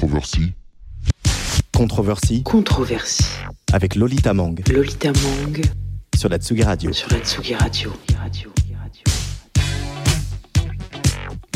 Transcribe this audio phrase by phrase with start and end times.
[0.00, 0.52] Controversie.
[1.74, 3.24] Controversie Controversie.
[3.72, 5.60] avec Lolita Mang Lolita Mang
[6.16, 6.92] sur la Tsugi Radio.
[6.92, 7.92] sur la Tsugi Radio.
[8.16, 8.50] Radio.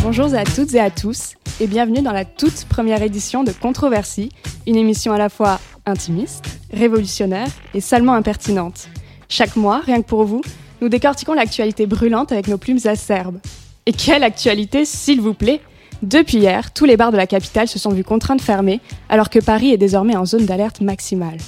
[0.03, 4.31] Bonjour à toutes et à tous et bienvenue dans la toute première édition de Controversie,
[4.67, 8.89] une émission à la fois intimiste, révolutionnaire et salement impertinente.
[9.29, 10.43] Chaque mois, rien que pour vous,
[10.81, 13.39] nous décortiquons l'actualité brûlante avec nos plumes acerbes.
[13.87, 15.61] Et quelle actualité, s'il vous plaît
[16.03, 19.31] Depuis hier, tous les bars de la capitale se sont vus contraints de fermer, alors
[19.31, 21.39] que Paris est désormais en zone d'alerte maximale.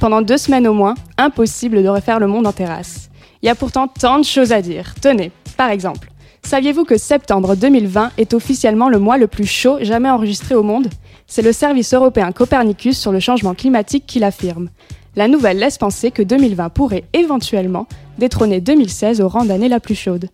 [0.00, 3.10] Pendant deux semaines au moins, impossible de refaire le monde en terrasse.
[3.42, 4.94] Il y a pourtant tant de choses à dire.
[5.00, 6.10] Tenez, par exemple,
[6.48, 10.88] Saviez-vous que septembre 2020 est officiellement le mois le plus chaud jamais enregistré au monde?
[11.26, 14.70] C'est le service européen Copernicus sur le changement climatique qui l'affirme.
[15.14, 17.86] La nouvelle laisse penser que 2020 pourrait éventuellement
[18.16, 20.30] détrôner 2016 au rang d'année la plus chaude.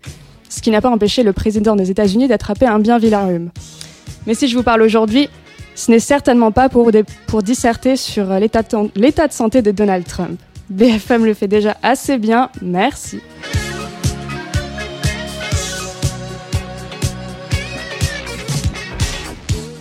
[0.48, 3.50] Ce qui n'a pas empêché le président des États-Unis d'attraper un bien vilain rhume.
[4.27, 5.28] Mais si je vous parle aujourd'hui,
[5.75, 6.91] ce n'est certainement pas pour,
[7.27, 10.39] pour disserter sur euh, l'état de- l'état de santé de Donald Trump.
[10.70, 13.20] BFM le fait déjà assez bien, merci.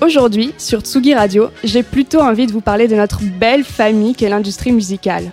[0.01, 4.27] Aujourd'hui, sur Tsugi Radio, j'ai plutôt envie de vous parler de notre belle famille qu'est
[4.29, 5.31] l'industrie musicale.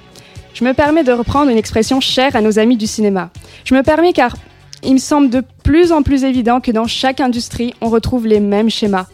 [0.55, 3.31] Je me permets de reprendre une expression chère à nos amis du cinéma.
[3.65, 4.37] Je me permets car
[4.83, 8.41] il me semble de plus en plus évident que dans chaque industrie, on retrouve les
[8.41, 9.07] mêmes schémas.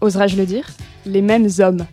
[0.00, 0.66] Oserais-je le dire?
[1.06, 1.86] Les mêmes hommes.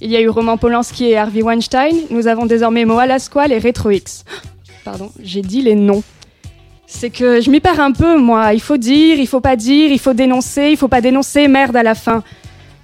[0.00, 3.58] Il y a eu Roman Polanski et Harvey Weinstein, nous avons désormais Moa Lasquale et
[3.58, 4.24] Retro X.
[4.84, 6.02] Pardon, j'ai dit les noms.
[6.86, 8.52] C'est que je m'y perds un peu, moi.
[8.54, 11.74] Il faut dire, il faut pas dire, il faut dénoncer, il faut pas dénoncer, merde
[11.74, 12.22] à la fin.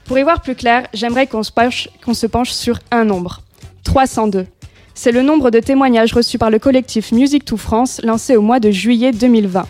[0.05, 3.43] Pour y voir plus clair, j'aimerais qu'on se, penche, qu'on se penche sur un nombre.
[3.85, 4.47] 302.
[4.95, 8.59] C'est le nombre de témoignages reçus par le collectif Musique to France lancé au mois
[8.59, 9.67] de juillet 2020.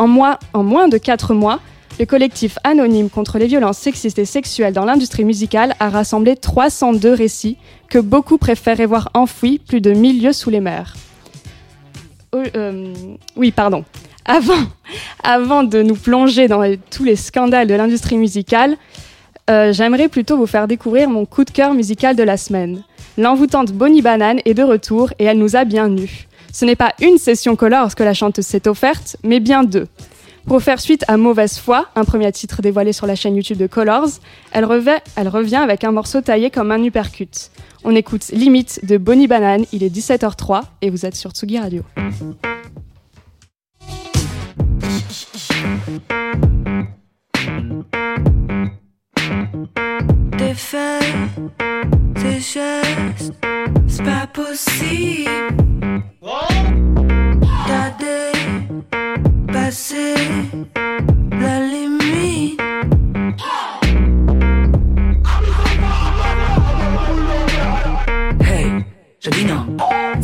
[0.00, 1.60] En, moins de 4 mois,
[1.98, 7.12] le collectif anonyme contre les violences sexistes et sexuelles dans l'industrie musicale a rassemblé 302
[7.12, 7.58] récits
[7.90, 10.94] que beaucoup préféraient voir enfouis plus de 1000 lieues sous les mers.
[12.32, 12.94] Oh, euh,
[13.36, 13.84] oui, pardon.
[14.24, 14.62] Avant,
[15.22, 18.76] avant de nous plonger dans tous les scandales de l'industrie musicale,
[19.50, 22.82] euh, j'aimerais plutôt vous faire découvrir mon coup de cœur musical de la semaine.
[23.18, 26.28] L'envoûtante Bonnie Banane est de retour et elle nous a bien nus.
[26.52, 29.86] Ce n'est pas une session Colors que la chanteuse s'est offerte, mais bien deux.
[30.46, 33.66] Pour faire suite à Mauvaise Foi, un premier titre dévoilé sur la chaîne YouTube de
[33.66, 34.08] Colors,
[34.52, 37.50] elle, revient avec un morceau taillé comme un uppercut.
[37.84, 41.84] On écoute Limite de Bonnie Banane, il est 17h03 et vous êtes sur Tsugi Radio.
[50.50, 51.14] Tes faits,
[52.16, 53.32] tes gestes,
[53.86, 55.30] c'est pas possible.
[57.68, 57.90] T'as
[59.46, 60.14] dépassé
[61.40, 62.60] la limite.
[68.40, 68.84] Hey,
[69.20, 69.76] je dis non.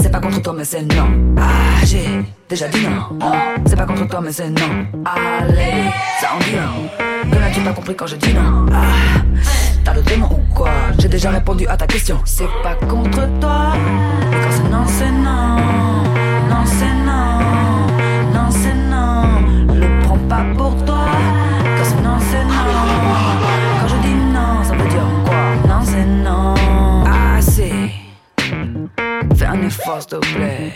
[0.02, 1.08] C'est pas contre toi, mais c'est non.
[1.38, 3.16] Ah, j'ai déjà dit non.
[3.20, 3.32] Non,
[3.64, 4.88] c'est pas contre toi, mais c'est non.
[5.04, 6.88] Allez, ça en dit non.
[7.30, 8.66] Que n'as-tu pas compris quand je dis non?
[8.72, 9.22] Ah,
[9.86, 10.70] t'as le démon ou quoi?
[10.98, 12.20] J'ai déjà répondu à ta question.
[12.24, 13.72] C'est pas contre toi.
[14.32, 15.56] Quand c'est non, c'est non.
[16.50, 17.38] Non, c'est non.
[18.34, 19.22] Non, c'est non.
[19.72, 21.06] Le prends pas pour toi.
[21.76, 22.66] Quand c'est non, c'est non.
[23.80, 25.42] Quand je dis non, ça veut dire quoi?
[25.68, 26.54] Non, c'est non.
[27.36, 27.92] Assez.
[29.36, 30.72] Fais un effort, s'il te plaît.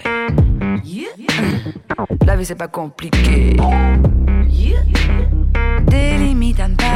[2.26, 3.56] La vie, c'est pas compliqué.
[6.58, 6.89] À ne pas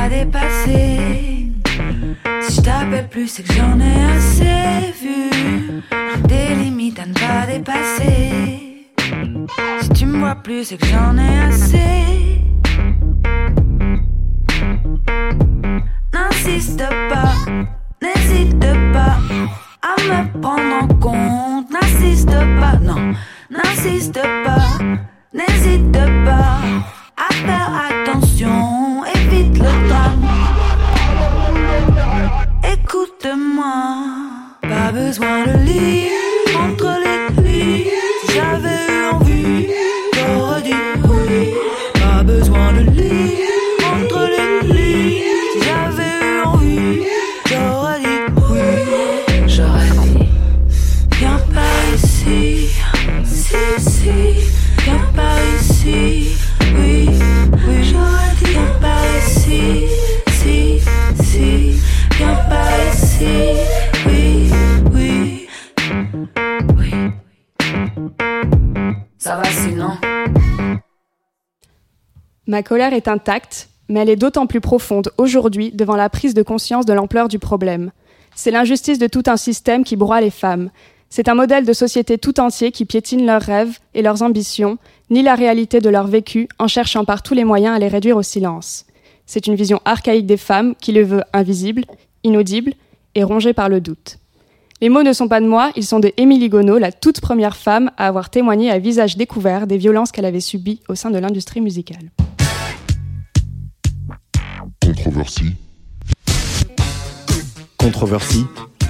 [3.03, 5.83] Plus, c'est que j'en ai assez vu.
[6.27, 8.89] Des limites à ne pas dépasser.
[9.83, 12.43] Si tu me vois plus, c'est que j'en ai assez.
[16.13, 17.35] N'insiste pas,
[18.03, 18.59] n'hésite
[18.93, 19.19] pas
[19.83, 21.71] à me prendre en compte.
[21.71, 23.13] N'insiste pas, non,
[23.51, 24.67] n'insiste pas,
[25.33, 25.93] n'hésite
[26.25, 26.44] pas
[34.95, 36.24] pas besoin de
[72.55, 76.43] Ma colère est intacte, mais elle est d'autant plus profonde aujourd'hui devant la prise de
[76.45, 77.91] conscience de l'ampleur du problème.
[78.37, 80.71] C'est l'injustice de tout un système qui broie les femmes.
[81.11, 84.79] C'est un modèle de société tout entier qui piétine leurs rêves et leurs ambitions,
[85.11, 88.19] ni la réalité de leur vécu en cherchant par tous les moyens à les réduire
[88.19, 88.87] au silence.
[89.27, 91.87] C'est une vision archaïque des femmes qui les veut invisibles,
[92.23, 92.75] inaudibles
[93.17, 94.19] et rongées par le doute.
[94.81, 97.57] Les mots ne sont pas de moi, ils sont de Émilie Gonneau, la toute première
[97.57, 101.19] femme à avoir témoigné à visage découvert des violences qu'elle avait subies au sein de
[101.19, 102.11] l'industrie musicale.
[104.85, 105.55] Controversie.
[107.79, 108.45] Controversie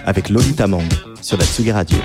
[0.05, 0.83] avec Lolita Mang
[1.23, 1.97] sur la Tsugi Radio.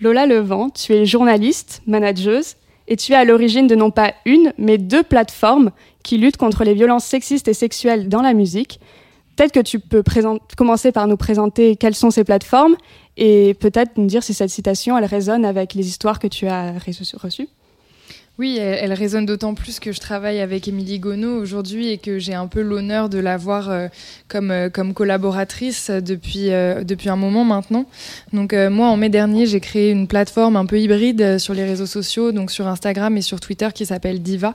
[0.00, 2.56] Lola Levent, tu es journaliste, manageuse,
[2.88, 5.70] et tu es à l'origine de non pas une, mais deux plateformes
[6.02, 8.80] qui luttent contre les violences sexistes et sexuelles dans la musique.
[9.36, 10.02] Peut-être que tu peux
[10.56, 12.74] commencer par nous présenter quelles sont ces plateformes
[13.16, 16.72] et peut-être nous dire si cette citation, elle résonne avec les histoires que tu as
[17.20, 17.48] reçues.
[18.38, 22.32] Oui, elle, résonne d'autant plus que je travaille avec Émilie Gonneau aujourd'hui et que j'ai
[22.32, 23.88] un peu l'honneur de l'avoir euh,
[24.26, 27.84] comme, euh, comme collaboratrice depuis, euh, depuis un moment maintenant.
[28.32, 31.84] Donc moi, en mai dernier, j'ai créé une plateforme un peu hybride sur les réseaux
[31.84, 34.54] sociaux, donc sur Instagram et sur Twitter qui s'appelle Diva.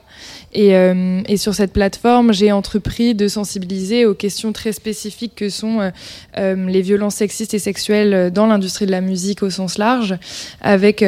[0.54, 5.92] Et, et, sur cette plateforme, j'ai entrepris de sensibiliser aux questions très spécifiques que sont
[6.36, 10.18] les violences sexistes et sexuelles dans l'industrie de la musique au sens large,
[10.62, 11.06] avec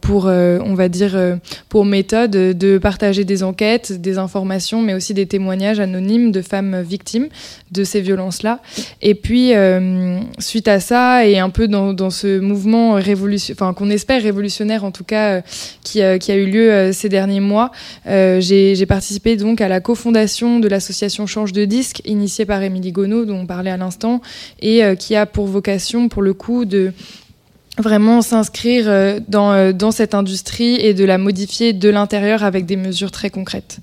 [0.00, 5.26] pour, on va dire, pour mes de partager des enquêtes, des informations, mais aussi des
[5.26, 7.28] témoignages anonymes de femmes victimes
[7.70, 8.60] de ces violences-là.
[9.02, 13.74] Et puis, euh, suite à ça, et un peu dans, dans ce mouvement révolutionnaire, enfin
[13.74, 15.40] qu'on espère révolutionnaire en tout cas, euh,
[15.84, 17.70] qui, euh, qui, a eu lieu ces derniers mois,
[18.06, 23.24] j'ai participé donc à la cofondation de l'association Change de disque, initiée par Émilie Gonneau,
[23.24, 24.20] dont on parlait à l'instant,
[24.60, 26.92] et qui a pour vocation, pour le coup, de
[27.80, 32.66] vraiment s'inscrire euh, dans, euh, dans cette industrie et de la modifier de l'intérieur avec
[32.66, 33.78] des mesures très concrètes.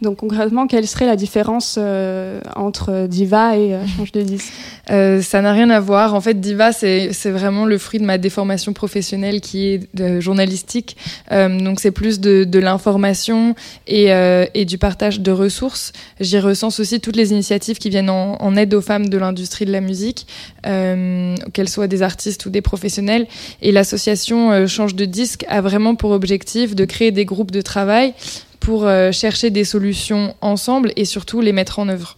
[0.00, 4.52] Donc concrètement, quelle serait la différence euh, entre Diva et euh, Change de disque?
[4.90, 6.14] Euh, Ça n'a rien à voir.
[6.14, 10.96] En fait, Diva, c'est vraiment le fruit de ma déformation professionnelle qui est de, journalistique.
[11.30, 13.54] donc c'est plus de, de l'information
[13.86, 14.10] et,
[14.54, 15.92] et, du partage de ressources.
[16.20, 19.64] J'y recense aussi toutes les initiatives qui viennent en, en aide aux femmes de l'industrie
[19.64, 20.26] de la musique,
[20.62, 23.26] qu'elles soient des artistes ou des professionnels.
[23.62, 28.14] Et l'association Change de disque a vraiment pour objectif de créer des groupes de travail
[28.60, 32.16] pour euh, chercher des solutions ensemble et surtout les mettre en œuvre.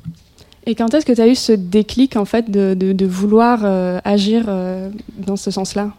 [0.66, 4.44] Et quand est-ce que tu as eu ce déclic en fait de, vouloir euh, agir
[4.48, 5.92] euh, dans ce sens-là?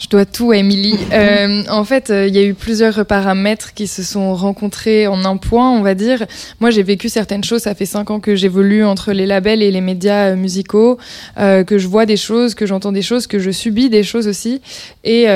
[0.00, 0.98] Je dois tout à Émilie.
[1.12, 5.24] Euh, en fait, euh, il y a eu plusieurs paramètres qui se sont rencontrés en
[5.24, 6.24] un point, on va dire.
[6.60, 7.62] Moi, j'ai vécu certaines choses.
[7.62, 10.98] Ça fait cinq ans que j'évolue entre les labels et les médias euh, musicaux,
[11.38, 14.28] euh, que je vois des choses, que j'entends des choses, que je subis des choses
[14.28, 14.62] aussi.
[15.04, 15.26] Et,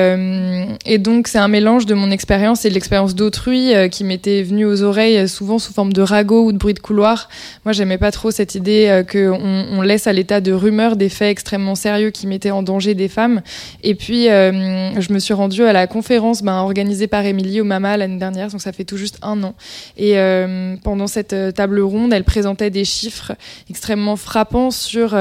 [0.87, 4.65] et donc, c'est un mélange de mon expérience et de l'expérience d'autrui qui m'était venue
[4.65, 7.29] aux oreilles souvent sous forme de ragots ou de bruit de couloir.
[7.65, 11.31] Moi, j'aimais pas trop cette idée qu'on on laisse à l'état de rumeurs des faits
[11.31, 13.43] extrêmement sérieux qui mettaient en danger des femmes.
[13.83, 14.54] Et puis euh,
[15.01, 18.49] je me suis rendue à la conférence ben, organisée par Émilie au Mama l'année dernière,
[18.49, 19.55] donc ça fait tout juste un an.
[19.97, 23.33] Et euh, pendant cette euh, table ronde, elle présentait des chiffres
[23.71, 25.17] extrêmement frappants sur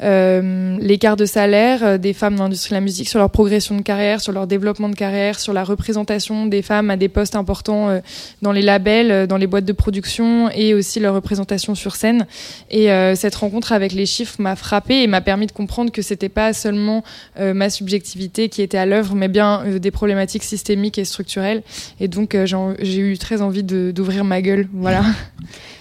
[0.00, 4.20] l'écart de salaire des femmes dans l'industrie de la musique, sur leur progression de carrière,
[4.20, 8.00] sur leur développement de carrière, sur la représentation des femmes à des postes importants
[8.42, 12.26] dans les labels, dans les boîtes de production et aussi leur représentation sur scène.
[12.70, 16.28] Et cette rencontre avec les chiffres m'a frappée et m'a permis de comprendre que c'était
[16.28, 17.02] pas seulement
[17.38, 21.62] ma subjectivité qui était à l'œuvre, mais bien euh, des problématiques systémiques et structurelles.
[21.98, 22.46] Et donc, euh,
[22.80, 24.68] j'ai eu très envie d'ouvrir ma gueule.
[24.72, 25.02] Voilà.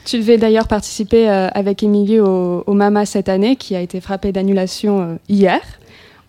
[0.05, 4.31] Tu devais d'ailleurs participer euh, avec Émilie au, Mama cette année, qui a été frappé
[4.31, 5.59] d'annulation hier.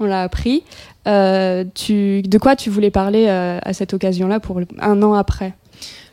[0.00, 0.64] On l'a appris.
[1.06, 5.54] de quoi tu voulais parler à cette occasion-là pour un an après?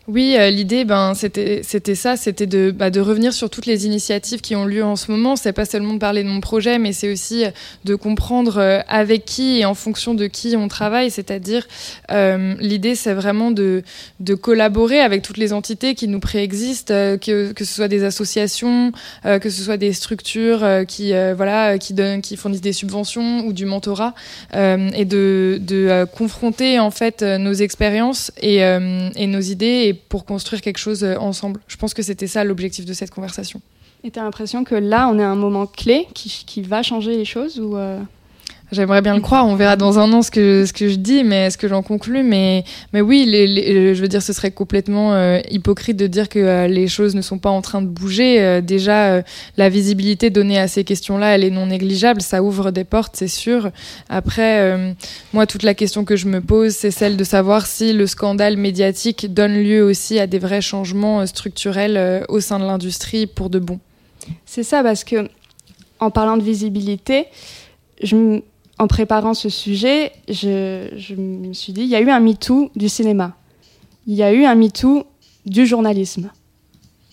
[0.07, 4.39] Oui, euh, l'idée, ben, c'était, ça, c'était de, bah, de revenir sur toutes les initiatives
[4.39, 5.35] qui ont lieu en ce moment.
[5.35, 7.49] C'est pas seulement de parler de mon projet, mais c'est aussi euh,
[7.83, 11.11] de comprendre euh, avec qui et en fonction de qui on travaille.
[11.11, 11.67] C'est-à-dire,
[12.09, 13.83] euh, l'idée, c'est vraiment de,
[14.21, 18.93] de collaborer avec toutes les entités qui nous préexistent, que, que ce soit des associations,
[19.23, 23.65] que ce soit des structures qui, voilà, qui donnent, qui fournissent des subventions ou du
[23.65, 24.13] mentorat,
[24.53, 29.87] et de, de confronter en fait nos expériences et, et nos idées.
[29.87, 31.61] Et pour construire quelque chose euh, ensemble.
[31.67, 33.61] Je pense que c'était ça l'objectif de cette conversation.
[34.03, 36.83] Et tu as l'impression que là, on est à un moment clé qui, qui va
[36.83, 37.99] changer les choses ou euh
[38.69, 39.47] J'aimerais bien le croire.
[39.47, 41.81] On verra dans un an ce que ce que je dis, mais ce que j'en
[41.81, 42.21] conclus.
[42.23, 46.27] Mais mais oui, les, les- je veux dire, ce serait complètement euh, hypocrite de dire
[46.27, 48.41] que euh, les choses ne sont pas en train de bouger.
[48.41, 49.21] Euh, déjà, euh,
[49.55, 52.21] la visibilité donnée à ces questions-là, elle est non négligeable.
[52.21, 53.71] Ça ouvre des portes, c'est sûr.
[54.09, 54.91] Après, euh,
[55.31, 58.57] moi, toute la question que je me pose, c'est celle de savoir si le scandale
[58.57, 63.27] médiatique donne lieu aussi à des vrais changements euh, structurels euh, au sein de l'industrie
[63.27, 63.79] pour de bon.
[64.45, 65.29] C'est ça, parce que
[66.01, 67.27] en parlant de visibilité,
[68.03, 68.41] je m-
[68.79, 72.89] en préparant ce sujet, je, me suis dit, il y a eu un MeToo du
[72.89, 73.35] cinéma.
[74.05, 75.05] Il y a eu un MeToo
[75.45, 76.29] du journalisme.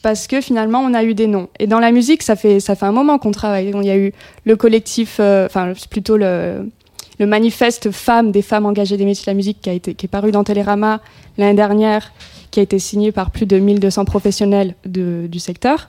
[0.02, 1.48] Parce que finalement, on a eu des noms.
[1.58, 3.72] Et dans la musique, ça fait, ça fait un moment qu'on travaille.
[3.74, 4.12] Il y a eu
[4.44, 6.70] le collectif, euh, enfin, plutôt le,
[7.18, 10.08] manifeste femmes, des femmes engagées des métiers de la musique qui, a été, qui est
[10.08, 11.00] paru dans Télérama
[11.38, 12.12] l'année dernière,
[12.50, 15.88] qui a été signé par plus de 1200 professionnels du secteur.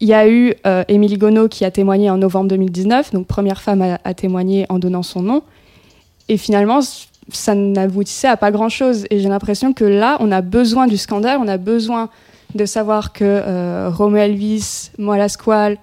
[0.00, 3.60] Il y a eu euh, Émilie Gonneau qui a témoigné en novembre 2019, donc première
[3.60, 5.42] femme à, témoigner en donnant son nom.
[6.28, 6.80] Et finalement,
[7.30, 9.06] ça n'aboutissait à pas grand-chose.
[9.10, 12.10] Et j'ai l'impression que là, on a besoin du scandale, on a besoin
[12.54, 15.78] de savoir que euh, Romeo Elvis, Moi la Squale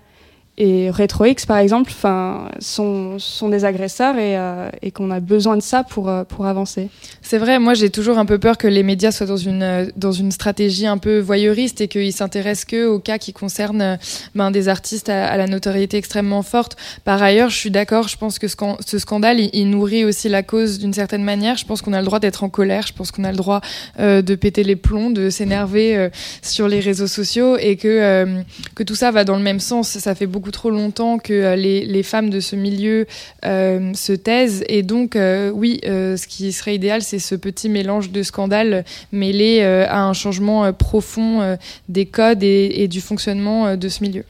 [0.58, 5.20] et Retro X, par exemple, 'fin, sont, sont des agresseurs et, euh, et qu'on a
[5.20, 6.90] besoin de ça pour, euh, pour avancer.
[7.22, 10.14] C'est vrai, moi j'ai toujours un peu peur que les médias soient dans une, dans
[10.14, 13.98] une stratégie un peu voyeuriste et qu'ils s'intéressent que aux cas qui concernent euh,
[14.34, 16.78] ben, des artistes à, la notoriété extrêmement forte.
[17.04, 20.30] Par ailleurs, je suis d'accord, je pense que ce, can- ce scandale, il, nourrit aussi
[20.30, 21.58] la cause d'une certaine manière.
[21.58, 23.62] Je pense qu'on a le droit d'être en colère, je pense qu'on a le droit
[24.00, 26.10] de péter les plombs, de s'énerver
[26.42, 28.44] sur les réseaux sociaux et que,
[28.76, 29.98] que tout ça va dans le même sens.
[29.98, 33.06] Ça fait beaucoup trop longtemps que euh, les, femmes de ce milieu
[33.46, 38.12] euh, se taisent et donc euh, oui, ce qui serait idéal, c'est ce petit mélange
[38.12, 41.58] de scandales mêlé à un changement profond
[41.90, 44.24] des codes et, du fonctionnement de ce milieu.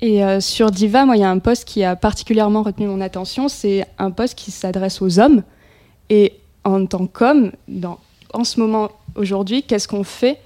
[0.00, 3.48] Et sur Diva, moi, il y a un poste qui a particulièrement retenu mon attention.
[3.48, 5.42] C'est un poste qui s'adresse aux hommes.
[6.08, 7.52] Et en tant qu'homme,
[8.32, 10.38] en ce moment, aujourd'hui, qu'est-ce qu'on fait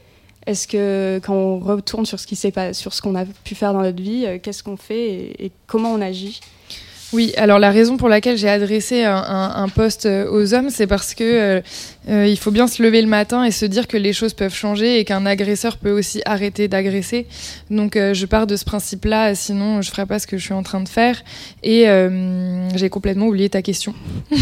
[0.47, 3.55] Est-ce que quand on retourne sur ce qui s'est pas, sur ce qu'on a pu
[3.55, 6.41] faire dans notre vie, euh, qu'est-ce qu'on fait et, et comment on agit?
[7.13, 10.69] Oui, alors la raison pour laquelle j'ai adressé un, un, un poste euh, aux hommes,
[10.69, 11.63] c'est parce que
[12.09, 14.55] euh, il faut bien se lever le matin et se dire que les choses peuvent
[14.55, 17.27] changer et qu'un agresseur peut aussi arrêter d'agresser.
[17.71, 20.55] Donc euh, je pars de ce principe-là, sinon je ferais pas ce que je suis
[20.55, 21.23] en train de faire.
[21.63, 23.95] Et euh, j'ai complètement oublié ta question.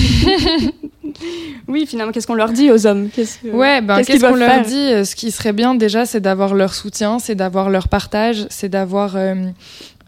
[1.68, 3.08] Oui, finalement, qu'est-ce qu'on leur dit aux hommes?
[3.14, 6.20] Qu'est-ce que- Ouais, ben qu'est-ce qu'on leur dit Euh, Ce qui serait bien déjà, c'est
[6.20, 9.34] d'avoir leur soutien, c'est d'avoir leur partage, c'est d'avoir euh,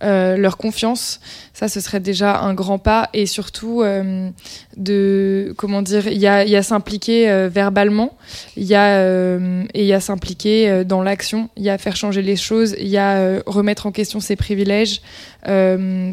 [0.03, 1.21] euh, leur confiance.
[1.53, 3.09] Ça, ce serait déjà un grand pas.
[3.13, 4.29] Et surtout euh,
[4.77, 8.17] de comment dire, il y a, y a s'impliquer euh, verbalement,
[8.57, 11.79] il y a euh, et il y a s'impliquer euh, dans l'action, il y a
[11.79, 15.01] faire changer les choses, il y a euh, remettre en question ses privilèges,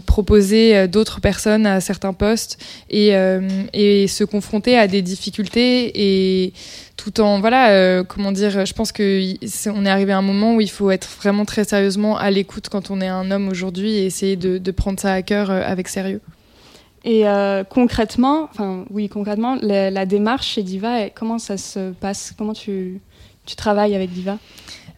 [0.06, 2.58] proposer d'autres personnes à certains postes
[2.90, 3.14] et,
[3.74, 6.54] et se confronter à des difficultés et
[7.04, 10.22] tout en voilà euh, comment dire je pense que c'est- on est arrivé à un
[10.22, 13.48] moment où il faut être vraiment très sérieusement à l'écoute quand on est un homme
[13.50, 16.22] aujourd'hui et essayer de, de prendre ça à cœur euh, avec sérieux.
[17.04, 22.34] Et euh, concrètement, enfin oui, concrètement, la, la démarche chez Diva, comment ça se passe?
[22.38, 23.02] Comment tu,
[23.48, 24.38] tu travailles avec Diva?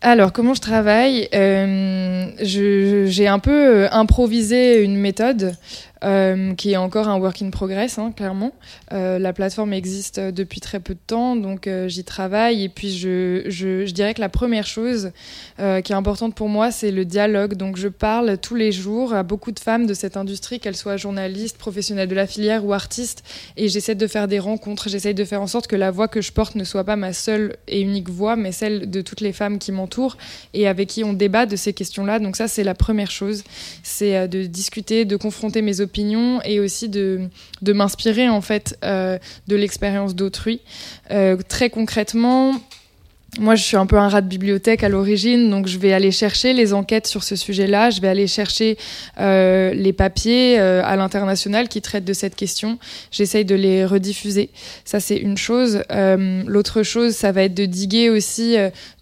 [0.02, 1.30] Alors, comment je travaille?
[1.34, 5.56] Euh, J'ai un peu improvisé une méthode
[6.04, 8.52] euh, qui est encore un work in progress, hein, clairement.
[8.92, 12.64] Euh, la plateforme existe depuis très peu de temps, donc euh, j'y travaille.
[12.64, 15.12] Et puis, je, je, je dirais que la première chose
[15.58, 17.54] qui est importante pour moi, c'est le dialogue.
[17.54, 20.98] Donc, je parle tous les jours à beaucoup de femmes de cette industrie, qu'elles soient
[20.98, 23.24] journalistes, professionnelles de la filière ou artistes,
[23.56, 24.90] et j'essaie de faire des rencontres.
[24.90, 27.14] J'essaie de faire en sorte que la voix que je porte ne soit pas ma
[27.14, 30.18] seule et unique voix, mais celle de toutes les femmes qui m'entourent
[30.54, 32.20] et avec qui on débat de ces questions-là.
[32.20, 33.44] Donc ça, c'est la première chose,
[33.84, 35.93] c'est de discuter, de confronter mes opinions
[36.44, 37.30] et aussi de,
[37.62, 40.62] de m'inspirer en fait euh, de l'expérience d'autrui.
[41.12, 42.54] Euh, très concrètement,
[43.40, 46.12] moi, je suis un peu un rat de bibliothèque à l'origine, donc je vais aller
[46.12, 48.78] chercher les enquêtes sur ce sujet-là, je vais aller chercher
[49.20, 52.78] euh, les papiers euh, à l'international qui traitent de cette question.
[53.12, 54.50] J'essaye de les rediffuser.
[54.86, 55.84] Ça, c'est une chose.
[55.92, 58.56] Euh, L'autre chose, ça va être de diguer aussi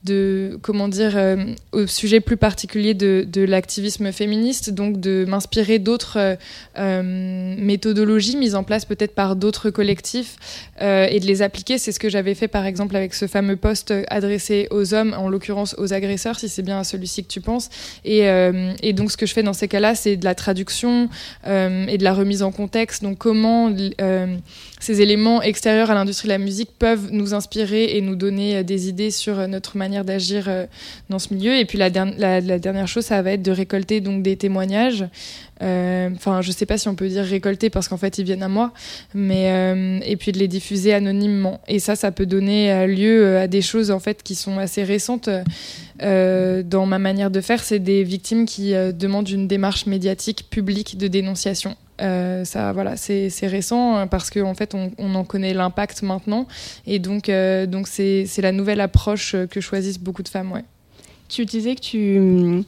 [0.04, 1.20] de comment dire
[1.72, 6.38] au sujet plus particulier de, l'activisme féministe, donc de m'inspirer d'autres
[6.78, 10.38] méthodologies mises en place peut-être par d'autres collectifs
[10.80, 11.78] et de les appliquer.
[11.78, 15.30] C'est ce que j'avais fait par exemple avec ce fameux poste adressé aux hommes, en
[15.30, 17.70] l'occurrence aux agresseurs, si c'est bien à celui-ci que tu penses.
[18.06, 21.10] Et, euh, donc, ce que je fais dans ces cas-là, c'est de la traduction
[21.48, 23.04] euh, et de la remise en contexte.
[23.04, 24.38] Donc, comment euh,
[24.82, 28.90] ces éléments extérieurs à l'industrie de la musique peuvent nous inspirer et nous donner des
[28.90, 30.50] idées sur notre manière d'agir
[31.10, 31.56] dans ce milieu.
[31.56, 35.06] Et puis, la, dernière chose, ça va être de récolter donc des témoignages.
[35.60, 38.50] Enfin, je sais pas si on peut dire récolter parce qu'en fait, ils viennent à
[38.50, 38.74] moi,
[39.14, 41.62] mais et puis de les diffuser anonymement.
[41.68, 45.30] Et ça, ça peut donner lieu à des choses en fait qui sont assez récentes
[46.04, 47.64] euh, dans ma manière de faire.
[47.64, 51.76] C'est des victimes qui euh, demandent une démarche médiatique publique de dénonciation.
[52.02, 56.48] Euh, ça, voilà, c'est récent hein, parce qu'en en fait, on, en connaît l'impact maintenant,
[56.88, 60.52] et donc, euh, donc c'est la nouvelle approche que choisissent beaucoup de femmes.
[60.52, 60.66] Ouais.
[61.30, 62.64] Tu disais que tu,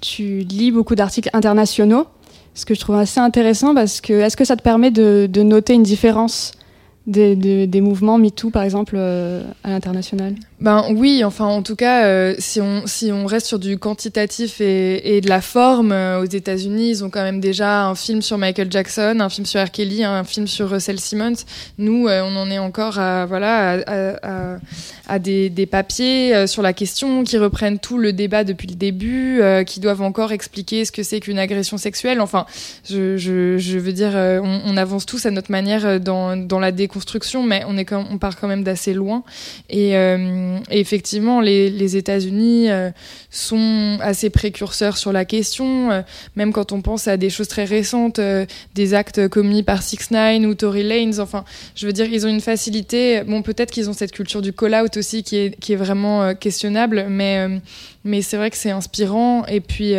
[0.00, 2.06] tu lis beaucoup d'articles internationaux,
[2.54, 5.42] ce que je trouve assez intéressant parce que est-ce que ça te permet de, de
[5.42, 6.52] noter une différence
[7.06, 7.34] des,
[7.66, 10.34] des, mouvements MeToo, par exemple, euh, à l'international?
[10.60, 14.60] Ben oui, enfin, en tout cas, euh, si, on, si on reste sur du quantitatif
[14.60, 18.20] et, et de la forme, euh, aux États-Unis, ils ont quand même déjà un film
[18.20, 19.70] sur Michael Jackson, un film sur R.
[19.70, 21.44] Kelly, un film sur Russell Simmons.
[21.78, 24.58] Nous, euh, on en est encore à, voilà, à, à,
[25.08, 29.40] à des, des, papiers sur la question qui reprennent tout le débat depuis le début,
[29.66, 32.20] qui doivent encore expliquer ce que c'est qu'une agression sexuelle.
[32.20, 32.44] Enfin,
[32.88, 36.70] je, je, je veux dire, on, on, avance tous à notre manière dans, dans la
[36.72, 39.22] déconstruction construction, mais on, est quand, on part quand même d'assez loin.
[39.68, 42.90] Et, euh, et, effectivement, les, États-Unis euh,
[43.30, 46.02] sont assez précurseurs sur la question, euh,
[46.36, 50.10] même quand on pense à des choses très récentes, euh, des actes commis par Six
[50.10, 51.18] Nine ou Tory Lanez.
[51.18, 53.22] Enfin, je veux dire, ils ont une facilité.
[53.24, 57.60] Bon, peut-être qu'ils ont cette culture du call-out aussi qui est, vraiment questionnable, mais,
[58.22, 59.44] c'est vrai que c'est inspirant.
[59.46, 59.94] Et puis.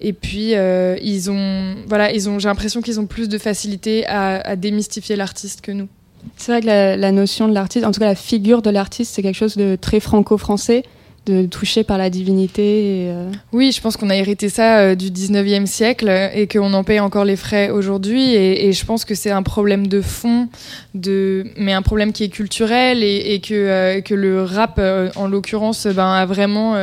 [0.00, 5.60] Ils ont, voilà, ils ont, j'ai l'impression qu'ils ont plus de facilité à démystifier l'artiste
[5.60, 5.88] que nous.
[6.36, 9.22] C'est vrai que la, notion de l'artiste, en tout cas la figure de l'artiste, c'est
[9.22, 10.84] quelque chose de très franco-français
[11.26, 13.08] de toucher par la divinité.
[13.08, 13.30] Euh...
[13.52, 17.00] Oui, je pense qu'on a hérité ça euh, du 19e siècle et qu'on en paye
[17.00, 18.34] encore les frais aujourd'hui.
[18.34, 20.48] Et, je pense que c'est un problème de fond,
[20.94, 21.44] de...
[21.58, 24.80] mais un problème qui est culturel et, que, euh, que le rap,
[25.16, 26.76] en l'occurrence, ben, a vraiment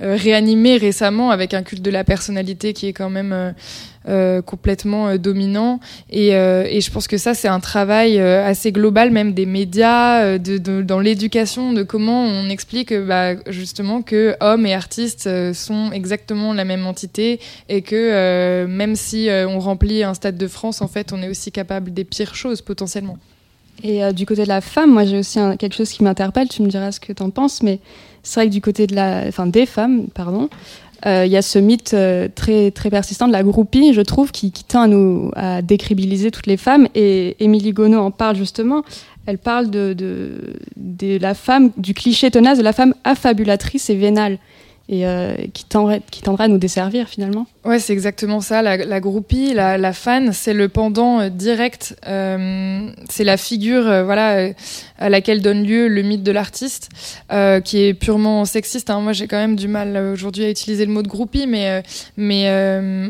[0.00, 3.54] réanimé récemment avec un culte de la personnalité qui est quand même
[4.08, 5.80] euh, complètement euh, dominant.
[6.10, 10.38] Et, euh, et, je pense que ça, c'est un travail assez global, même des médias,
[10.38, 16.52] de, dans l'éducation, de comment on explique bah, justement que hommes et artistes sont exactement
[16.52, 21.12] la même entité et que même si on remplit un stade de France, en fait,
[21.12, 23.18] on est aussi capable des pires choses potentiellement.
[23.82, 26.68] Et du côté de la femme, moi j'ai aussi quelque chose qui m'interpelle, tu me
[26.68, 27.80] diras ce que tu en penses, mais
[28.26, 30.48] c'est vrai que du côté de la, enfin, des femmes, pardon,
[31.06, 34.32] il euh, y a ce mythe euh, très, très persistant de la groupie, je trouve,
[34.32, 36.88] qui, tend à nous à décribiliser toutes les femmes.
[36.96, 38.82] Et Émilie Gonod en parle justement.
[39.24, 44.38] Elle parle de, de, la femme, du cliché tenace de la femme affabulatrice et vénale
[44.88, 47.46] et euh, qui, tendrait, qui tendra à nous desservir finalement.
[47.64, 48.62] Ouais, c'est exactement ça.
[48.62, 51.96] La, la groupie, la, fan, c'est le pendant direct.
[52.04, 54.48] C'est la figure, voilà,
[54.98, 56.88] à laquelle donne lieu le mythe de l'artiste,
[57.32, 58.90] euh, qui est purement sexiste.
[58.90, 59.00] Hein.
[59.00, 61.82] Moi, j'ai quand même du mal aujourd'hui à utiliser le mot de groupie, mais
[62.16, 62.48] mais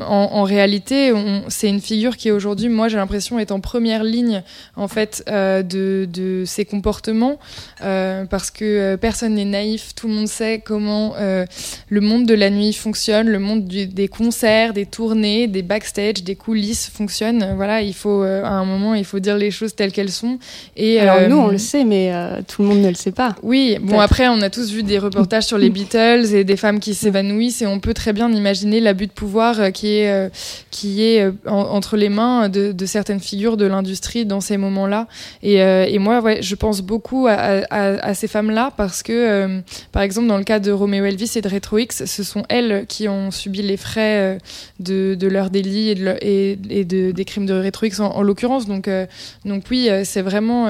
[0.03, 1.12] en, en, réalité,
[1.49, 4.42] c'est une figure qui aujourd'hui, moi, j'ai l'impression, est en première ligne
[4.77, 7.38] en fait de de ses comportements,
[7.81, 9.94] parce que personne n'est naïf.
[9.94, 14.09] Tout le monde sait comment le monde de la nuit fonctionne, le monde du, des
[14.09, 17.55] concerts, des tournées, des backstage, des coulisses fonctionne.
[17.57, 20.38] Voilà, il faut euh, à un moment, il faut dire les choses telles qu'elles sont.
[20.77, 23.12] Et alors euh, nous, on le sait, mais euh, tout le monde ne le sait
[23.12, 23.36] pas.
[23.42, 26.80] Oui, bon après, on a tous vu des reportages sur les Beatles et des femmes
[26.80, 30.30] qui s'évanouissent, et on peut très bien imaginer l'abus de pouvoir qui est
[30.70, 35.06] qui est en, entre les mains de, de, certaines figures de l'industrie dans ces moments-là.
[35.42, 39.60] Et, et, moi, ouais, je pense beaucoup à, à, à ces femmes-là parce que,
[39.92, 42.84] par exemple, dans le cas de Roméo Elvis et de Retro X, ce sont elles
[42.88, 44.38] qui ont subi les frais
[44.80, 48.00] de, de leur délit et, de leur, et, et de, des crimes de Retro X
[48.00, 48.66] en, en l'occurrence.
[48.66, 49.06] Donc, euh,
[49.44, 50.66] donc oui, c'est vraiment.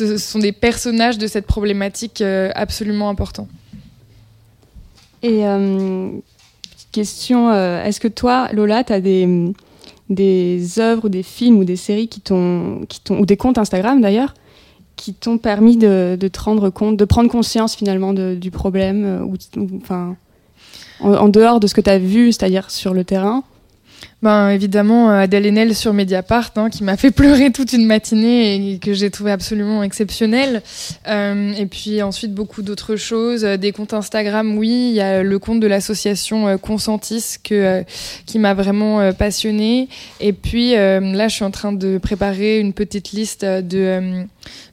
[0.00, 3.48] Euh, ce sont des personnages de cette problématique euh, absolument importants.
[5.22, 5.42] Et
[6.92, 9.52] question, est-ce que toi, Lola, tu as des,
[10.08, 14.32] des œuvres des films ou des séries qui t'ont, ou des comptes Instagram d'ailleurs,
[14.96, 19.68] qui t'ont permis de, te rendre compte, de prendre conscience finalement du problème, ou, ou
[19.82, 20.16] enfin,
[21.00, 23.44] en, en, dehors de ce que tu as vu, c'est-à-dire sur le terrain?
[24.22, 28.74] Ben évidemment euh, Adèle Haenel sur Mediapart hein, qui m'a fait pleurer toute une matinée
[28.74, 30.62] et que j'ai trouvé absolument exceptionnel.
[31.08, 35.22] Euh, et puis ensuite beaucoup d'autres choses, euh, des comptes Instagram, oui, il y a
[35.22, 37.82] le compte de l'association euh, Consentis que
[38.26, 39.88] qui m'a vraiment passionnée.
[40.20, 44.26] Et puis là je suis en train de préparer une petite liste de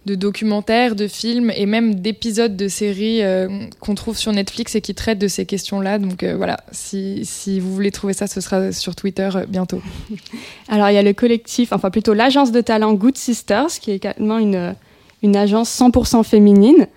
[0.05, 3.47] de documentaires, de films et même d'épisodes de séries euh,
[3.79, 5.99] qu'on trouve sur Netflix et qui traitent de ces questions-là.
[5.99, 7.25] Donc euh, voilà, si,
[7.59, 9.81] vous voulez trouver ça, ce sera sur Twitter euh, bientôt.
[10.67, 13.95] Alors, il y a le collectif, enfin plutôt l'agence de talent Good Sisters, qui est
[13.95, 14.75] également une,
[15.23, 16.87] une agence 100% féminine,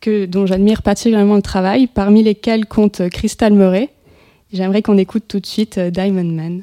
[0.00, 3.90] que, dont j'admire particulièrement le travail, parmi lesquelles compte Crystal Murray.
[4.52, 6.62] J'aimerais qu'on écoute tout de suite Diamond Man.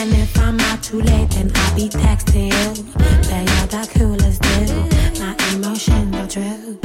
[0.00, 4.70] And if I'm not too late, then I'll be texting you're the coolest dude.
[5.18, 6.78] My emotions are true.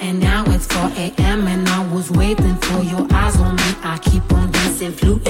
[0.00, 1.46] And now it's 4 a.m.
[1.46, 3.62] and I was waiting for your eyes on me.
[3.84, 5.25] I keep on dancing fluently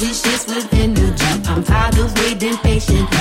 [0.00, 0.06] me.
[0.06, 1.24] My body shakes with energy.
[1.48, 3.18] I'm tired of waiting patiently.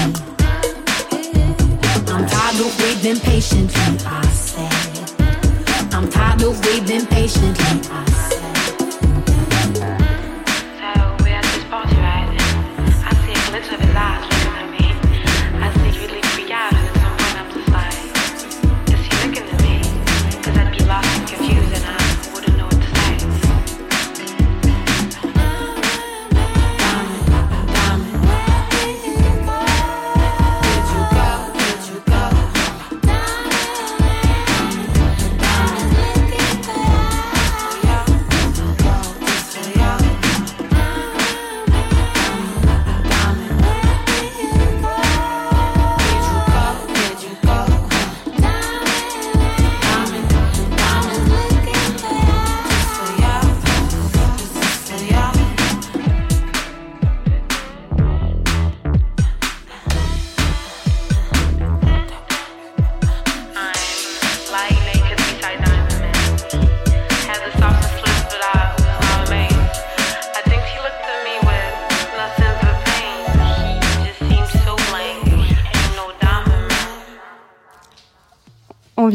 [2.08, 4.06] I'm tired of waiting patiently.
[4.06, 5.94] I said.
[5.94, 7.90] I'm tired of waiting patiently.
[7.92, 8.07] I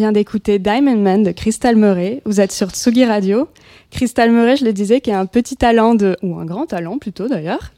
[0.02, 2.22] vient d'écouter Diamond Man de Crystal Murray.
[2.24, 3.46] Vous êtes sur Tsugi Radio.
[3.92, 6.98] Crystal Murray, je le disais, qui a un petit talent de, ou un grand talent
[6.98, 7.70] plutôt d'ailleurs,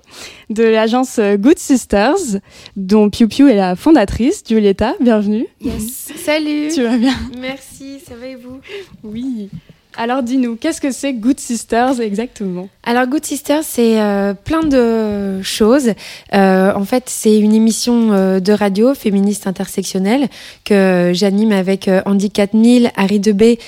[0.48, 2.40] de l'agence Good Sisters,
[2.76, 4.42] dont Piu Piu est la fondatrice.
[4.48, 5.46] Giulietta, bienvenue.
[5.60, 6.12] Yes.
[6.16, 6.68] Salut.
[6.74, 7.12] Tu vas bien?
[7.38, 8.58] Merci, ça va et vous?
[9.02, 9.50] Oui.
[9.96, 15.40] Alors dis-nous, qu'est-ce que c'est Good Sisters exactement Alors Good Sister, c'est euh, plein de
[15.42, 15.90] choses.
[16.32, 20.28] Euh, en fait, c'est une émission euh, de radio féministe intersectionnelle
[20.64, 23.58] que j'anime avec Andy 4000, Harry Debé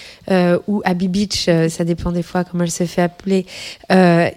[0.66, 3.46] ou Abby Beach, ça dépend des fois comment elle se fait appeler,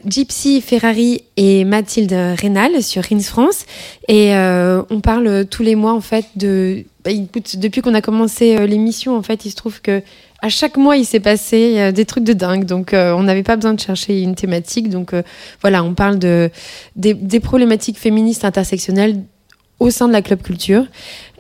[0.06, 3.66] Gypsy Ferrari et Mathilde Rénal sur Rins France.
[4.08, 6.84] Et on parle tous les mois en fait de...
[7.04, 10.04] bah, écoute, depuis qu'on a commencé l'émission, en fait, il se trouve que
[10.42, 12.66] à chaque mois, il s'est passé euh, des trucs de dingue.
[12.66, 14.90] Donc, euh, on n'avait pas besoin de chercher une thématique.
[14.90, 15.22] Donc, euh,
[15.62, 16.50] voilà, on parle de,
[16.96, 19.24] des, problématiques féministes intersectionnelles
[19.80, 20.86] au sein de la club culture.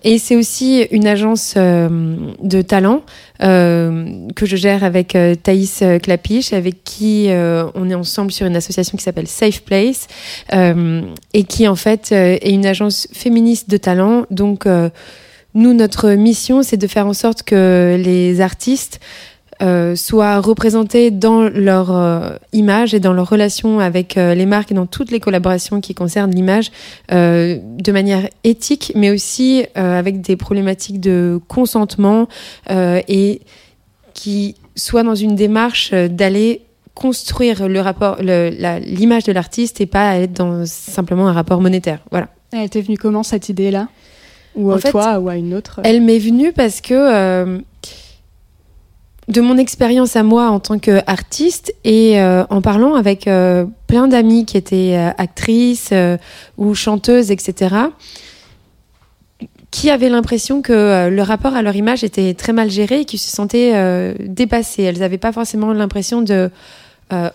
[0.03, 3.01] Et c'est aussi une agence de talent
[3.39, 9.03] que je gère avec Thaïs Clapiche, avec qui on est ensemble sur une association qui
[9.03, 10.07] s'appelle Safe Place
[10.53, 14.25] et qui en fait est une agence féministe de talent.
[14.31, 14.65] Donc
[15.53, 18.99] nous, notre mission, c'est de faire en sorte que les artistes
[19.61, 24.71] euh, soient représentés dans leur euh, image et dans leur relation avec euh, les marques
[24.71, 26.71] et dans toutes les collaborations qui concernent l'image
[27.09, 32.27] de manière éthique, mais aussi avec des problématiques de consentement
[32.69, 33.41] et
[34.13, 36.61] qui soit dans une démarche d'aller
[36.93, 41.99] construire le rapport, l'image de l'artiste et pas être dans simplement un rapport monétaire.
[42.11, 42.29] Voilà.
[42.51, 43.87] Elle était venue comment cette idée-là?
[44.55, 47.59] Ou En à fait, toi ou à une autre Elle m'est venue parce que euh,
[49.27, 54.07] de mon expérience à moi en tant qu'artiste et euh, en parlant avec euh, plein
[54.07, 55.93] d'amis qui étaient actrices
[56.57, 57.75] ou chanteuses, etc.,
[59.71, 63.19] qui avaient l'impression que le rapport à leur image était très mal géré et qui
[63.19, 64.81] se sentaient dépassées.
[64.81, 66.49] Elles n'avaient pas forcément l'impression de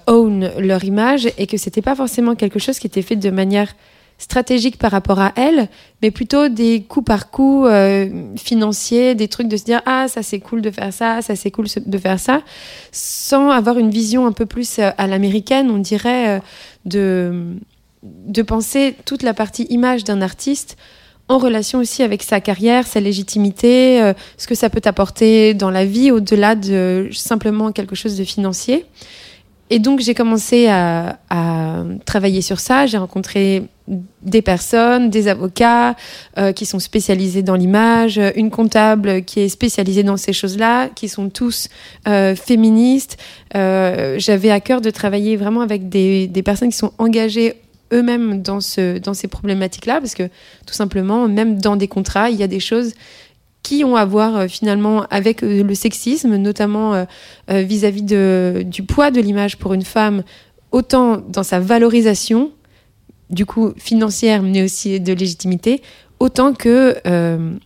[0.09, 3.73] own leur image et que c'était pas forcément quelque chose qui était fait de manière
[4.19, 5.69] stratégique par rapport à elles,
[6.03, 10.23] mais plutôt des coups par coup euh, financiers, des trucs de se dire ah ça
[10.23, 12.43] c'est cool de faire ça, ça c'est cool de faire ça,
[12.93, 16.41] sans avoir une vision un peu plus euh, à l'américaine, on dirait, euh,
[16.85, 17.57] de
[18.03, 20.77] de penser toute la partie image d'un artiste
[21.29, 25.87] en relation aussi avec sa carrière, sa légitimité, ce que ça peut apporter dans la
[25.87, 28.85] vie au-delà de simplement quelque chose de financier.
[29.71, 31.19] Et donc j'ai commencé à,
[32.05, 32.87] travailler sur ça.
[32.87, 33.65] J'ai rencontré
[34.23, 35.95] des personnes, des avocats
[36.39, 41.09] euh, qui sont spécialisés dans l'image, une comptable qui est spécialisée dans ces choses-là, qui
[41.09, 41.69] sont tous
[42.09, 43.19] euh, féministes.
[43.55, 47.55] Euh, J'avais à cœur de travailler vraiment avec des, personnes qui sont engagées
[47.93, 50.25] eux-mêmes dans ces problématiques-là, parce que
[50.67, 52.95] tout simplement, même dans des contrats, il y a des choses
[53.65, 57.05] qui ont à voir euh, finalement avec euh, le sexisme, notamment euh,
[57.49, 60.23] vis-à-vis du poids de l'image pour une femme,
[60.71, 62.53] autant dans sa valorisation,
[63.31, 65.83] du coup financière, mais aussi de légitimité,
[66.21, 66.97] autant que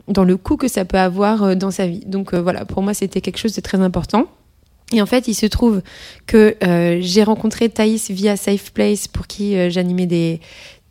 [0.08, 2.02] dans le coût que ça peut avoir dans sa vie.
[2.06, 4.26] Donc voilà, pour moi, c'était quelque chose de très important.
[4.92, 5.82] Et en fait, il se trouve
[6.26, 6.56] que
[7.00, 10.40] j'ai rencontré Thaïs via Safe Place pour qui j'animais des,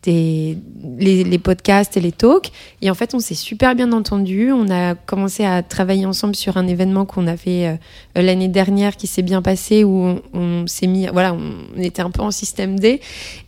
[0.03, 0.57] des
[0.97, 2.51] les, podcasts et les talks.
[2.81, 4.51] Et en fait, on s'est super bien entendu.
[4.51, 8.95] On a commencé à travailler ensemble sur un événement qu'on a fait euh, l'année dernière
[8.95, 12.31] qui s'est bien passé où on, on s'est mis, voilà, on était un peu en
[12.31, 13.01] système D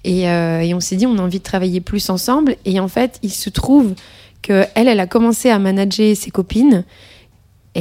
[0.03, 2.55] et, euh, et on s'est dit on a envie de travailler plus ensemble.
[2.65, 3.93] Et en fait, il se trouve
[4.41, 6.83] que elle, elle a commencé à manager ses copines.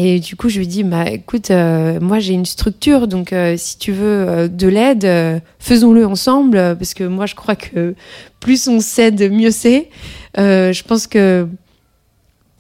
[0.01, 3.57] Et du coup, je lui dis, bah, écoute, euh, moi j'ai une structure, donc euh,
[3.57, 7.97] si tu veux euh, de l'aide, faisons-le ensemble, parce que moi je crois que
[8.39, 9.91] plus on s'aide, mieux c'est.
[10.37, 11.49] Je pense que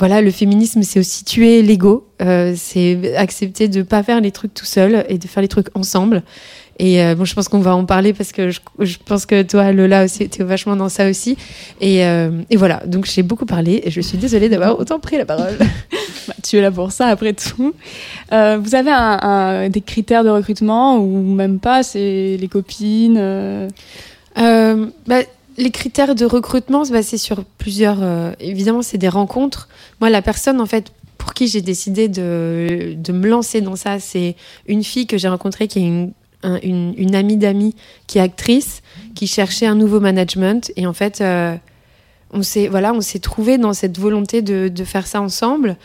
[0.01, 2.09] voilà, le féminisme, c'est aussi tuer l'ego,
[2.57, 6.24] c'est accepter de pas faire les trucs tout seul et de faire les trucs ensemble.
[6.80, 9.42] Et euh, bon, je pense qu'on va en parler parce que je, je pense que
[9.42, 11.36] toi, Lola, aussi, t'es vachement dans ça aussi.
[11.80, 15.18] Et, euh, et voilà, donc j'ai beaucoup parlé et je suis désolée d'avoir autant pris
[15.18, 15.56] la parole.
[16.28, 17.72] Bah, tu es là pour ça, après tout.
[18.34, 21.82] Euh, vous avez un, un- des critères de recrutement ou même pas?
[21.82, 23.68] C'est les copines
[24.36, 25.20] bah,
[25.56, 27.98] les critères de recrutement, bah, c'est sur plusieurs.
[28.40, 29.68] évidemment, c'est des rencontres.
[30.02, 33.98] Moi, la personne, en fait, pour qui j'ai décidé de, de me lancer dans ça,
[33.98, 34.36] c'est
[34.66, 36.12] une fille que j'ai rencontrée qui est une,
[36.42, 37.74] un- une, amie d'amis
[38.07, 38.83] qui est actrice,
[39.14, 40.72] qui cherchait un nouveau management.
[40.77, 41.57] Et en fait, euh,
[42.33, 45.77] on s'est voilà, on s'est trouvé dans cette volonté de, de faire ça ensemble.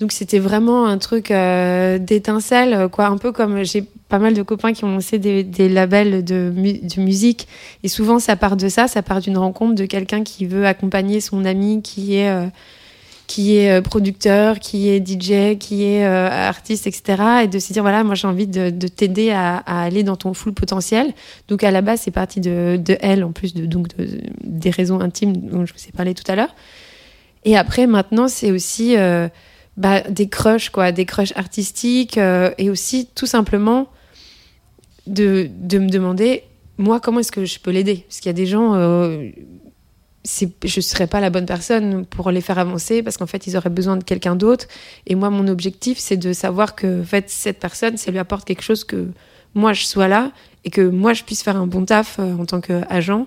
[0.00, 3.06] Donc c'était vraiment un truc euh, d'étincelle, quoi.
[3.06, 6.52] Un peu comme j'ai pas mal de copains qui ont lancé des, labels de
[6.98, 7.46] musique.
[7.82, 11.20] Et souvent, ça part de ça, ça part d'une rencontre de quelqu'un qui veut accompagner
[11.20, 12.46] son ami qui est, euh,
[13.26, 17.22] qui est euh, producteur, qui est DJ, qui est euh, artiste, etc.
[17.44, 20.34] Et de se dire, voilà, moi j'ai envie de, de t'aider à, aller dans ton
[20.34, 21.12] full potentiel.
[21.48, 24.70] Donc à la base, c'est parti de, de elle, en plus de, donc de, des
[24.70, 26.54] raisons intimes dont je vous ai parlé tout à l'heure.
[27.44, 29.28] Et après, maintenant, c'est aussi euh,
[29.76, 33.88] bah, des crushs, quoi, des crushs artistiques et aussi tout simplement
[35.06, 36.44] de, de me demander,
[36.78, 38.04] moi, comment est-ce que je peux l'aider?
[38.06, 38.74] Parce qu'il y a des gens,
[40.24, 43.56] je ne serais pas la bonne personne pour les faire avancer parce qu'en fait, ils
[43.56, 44.66] auraient besoin de quelqu'un d'autre.
[45.06, 48.44] Et moi, mon objectif, c'est de savoir que en fait, cette personne, ça lui apporte
[48.44, 49.08] quelque chose que
[49.54, 50.30] moi, je sois là
[50.64, 53.26] et que moi, je puisse faire un bon taf euh, en tant qu'agent.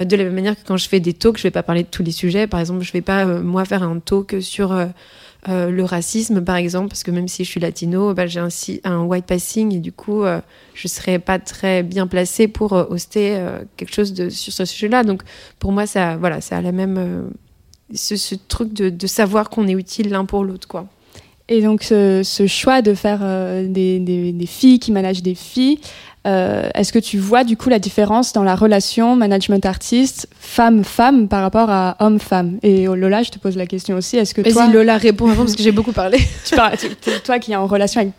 [0.00, 1.82] Euh, De la même manière que quand je fais des talks, je vais pas parler
[1.82, 2.46] de tous les sujets.
[2.46, 4.72] Par exemple, je vais pas, euh, moi, faire un talk sur
[5.48, 8.40] euh, le racisme, par exemple, parce que même si je suis latino, bah, j'ai
[8.84, 10.40] un, white passing et du coup, euh,
[10.74, 13.44] je serais pas très bien placée pour euh, hoster
[13.76, 15.02] quelque chose sur ce sujet-là.
[15.02, 15.22] Donc,
[15.58, 17.30] pour moi, ça, voilà, ça a la même,
[17.92, 20.86] ce, ce truc de, de savoir qu'on est utile l'un pour l'autre, quoi.
[21.52, 25.34] Et donc ce, ce choix de faire euh, des, des- des filles qui managent des
[25.34, 25.78] filles,
[26.26, 31.28] euh, est-ce que tu vois du coup la différence dans la relation management artiste femme-femme
[31.28, 32.58] par rapport à homme-femme?
[32.62, 35.42] Et oh, Lola, je te pose la question aussi, est-ce que toi, Lola, réponds avant
[35.44, 36.18] parce que j'ai beaucoup parlé.
[36.46, 36.76] tu parles,
[37.24, 38.12] toi qui es en relation avec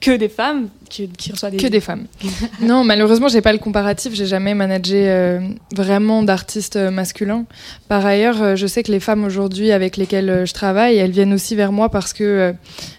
[0.00, 2.04] que des femmes, qui, qui reçoit des Que des femmes.
[2.60, 4.12] non, malheureusement, j'ai pas le comparatif.
[4.14, 5.40] J'ai jamais managé euh,
[5.74, 7.44] vraiment d'artistes euh, masculins.
[7.88, 11.32] Par ailleurs, euh, je sais que les femmes aujourd'hui avec lesquelles je travaille, elles viennent
[11.32, 12.52] aussi vers moi parce que euh,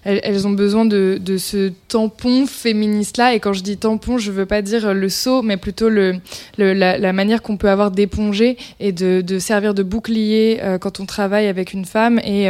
[0.03, 3.35] elles, elles ont besoin de, de ce tampon féministe-là.
[3.35, 6.15] Et quand je dis tampon, je veux pas dire le seau, mais plutôt le,
[6.57, 10.79] le- la, la manière qu'on peut avoir d'éponger et de, de servir de bouclier euh,
[10.79, 12.19] quand on travaille avec une femme.
[12.25, 12.47] Et,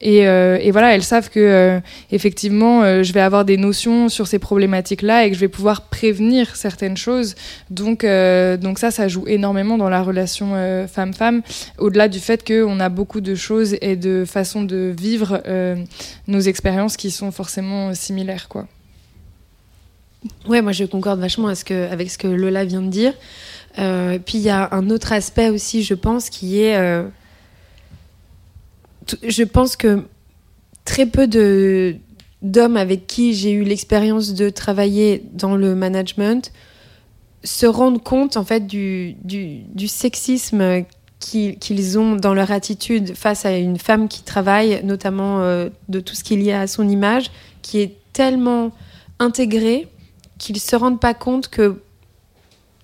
[0.00, 1.80] et, et voilà, elles savent que
[2.12, 4.38] effectivement, je vais avoir des notions sur ces
[4.76, 7.34] problématiques-là et que je vais pouvoir prévenir certaines choses.
[7.70, 11.42] Donc, euh, donc ça, ça joue énormément dans la relation euh, femme-femme,
[11.78, 15.76] au-delà du fait qu'on a beaucoup de choses et de façons de vivre euh,
[16.26, 18.66] nos expériences qui sont forcément similaires, quoi.
[20.48, 23.12] Ouais, moi je concorde vachement avec ce que Lola vient de dire.
[23.76, 26.74] Puis il y a un autre aspect aussi, je pense, qui est.
[29.22, 30.02] je pense que
[30.84, 31.96] très peu de
[32.42, 36.52] d'hommes avec qui j'ai eu l'expérience de travailler dans le management
[37.44, 40.84] se rendent compte en fait du, du, sexisme
[41.20, 46.14] qu'ils ont dans leur attitude face à une femme qui travaille, notamment euh, de tout
[46.14, 47.30] ce qui est lié à son image,
[47.62, 48.72] qui est tellement
[49.18, 49.88] intégré
[50.38, 51.80] qu'ils se rendent pas compte que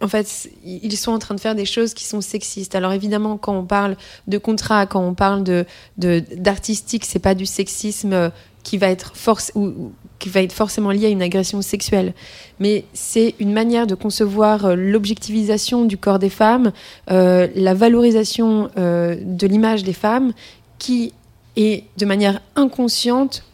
[0.01, 2.75] en fait ils sont en train de faire des choses qui sont sexistes.
[2.75, 5.67] Alors évidemment quand on parle de contrat, quand on parle de-
[5.99, 8.31] d'artistique, c'est pas du sexisme euh,
[8.63, 12.15] qui va être force ou, qui va être forcément lié à une agression sexuelle,
[12.61, 16.73] mais c'est une manière de concevoir euh, l'objectivisation du corps des femmes,
[17.11, 20.33] euh, la valorisation euh, de l'image des femmes,
[20.79, 21.13] qui
[21.57, 23.45] est de manière inconsciente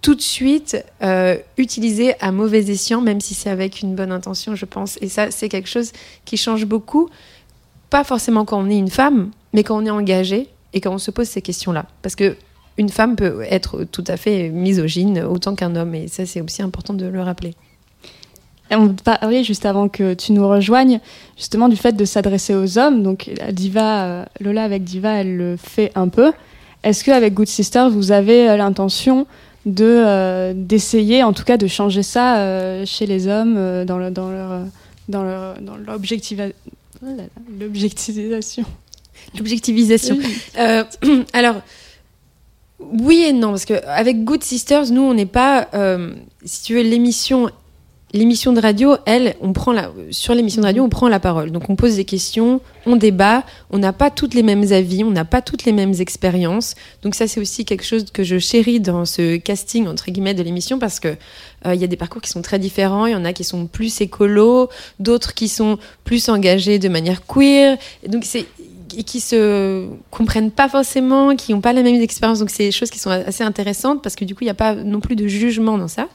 [0.00, 0.76] tout de suite
[1.56, 4.98] utilisée à mauvais escient, même si c'est avec une bonne intention, je pense.
[5.00, 5.92] Et ça, c'est quelque chose
[6.26, 7.08] qui change beaucoup,
[7.88, 10.98] pas forcément quand on est une femme, mais quand on est engagé et quand on
[10.98, 11.86] se pose ces questions-là.
[12.02, 12.36] Parce que
[12.78, 16.62] une femme peut être tout à fait misogyne autant qu'un homme, et ça, c'est aussi
[16.62, 17.54] important de le rappeler.
[18.70, 21.00] On parlait juste avant que tu nous rejoignes
[21.36, 23.02] justement du fait de s'adresser aux hommes.
[23.02, 26.32] Donc Diva, euh, Lola avec Diva, elle le fait un peu.
[26.82, 29.26] Est-ce qu'avec Good Sister, vous avez euh, l'intention
[29.66, 33.98] de euh, d'essayer, en tout cas, de changer ça euh, chez les hommes euh, dans
[33.98, 34.62] le, dans leur
[35.08, 35.98] dans leur dans oh
[37.60, 38.64] l'objectivisation?
[39.36, 40.18] L'objectivisation.
[40.18, 40.36] Oui.
[40.58, 40.84] Euh,
[41.32, 41.56] alors,
[42.80, 46.12] oui et non, parce que avec Good Sisters, nous, on n'est pas, euh,
[46.44, 47.48] si tu veux, l'émission,
[48.12, 51.50] l'émission de radio, elle, on prend la, sur l'émission de radio, on prend la parole.
[51.50, 55.10] Donc, on pose des questions, on débat, on n'a pas toutes les mêmes avis, on
[55.10, 56.74] n'a pas toutes les mêmes expériences.
[57.02, 60.42] Donc, ça, c'est aussi quelque chose que je chéris dans ce casting entre guillemets de
[60.42, 61.16] l'émission, parce que
[61.66, 63.06] euh, il y a des parcours qui sont très différents.
[63.06, 67.24] Il y en a qui sont plus écolos, d'autres qui sont plus engagés de manière
[67.26, 67.78] queer.
[68.06, 68.46] Donc, c'est
[69.02, 72.38] qui se comprennent pas forcément, qui n'ont pas la même expérience.
[72.38, 74.54] Donc, c'est des choses qui sont assez intéressantes parce que du coup, il n'y a
[74.54, 76.08] pas non plus de jugement dans ça.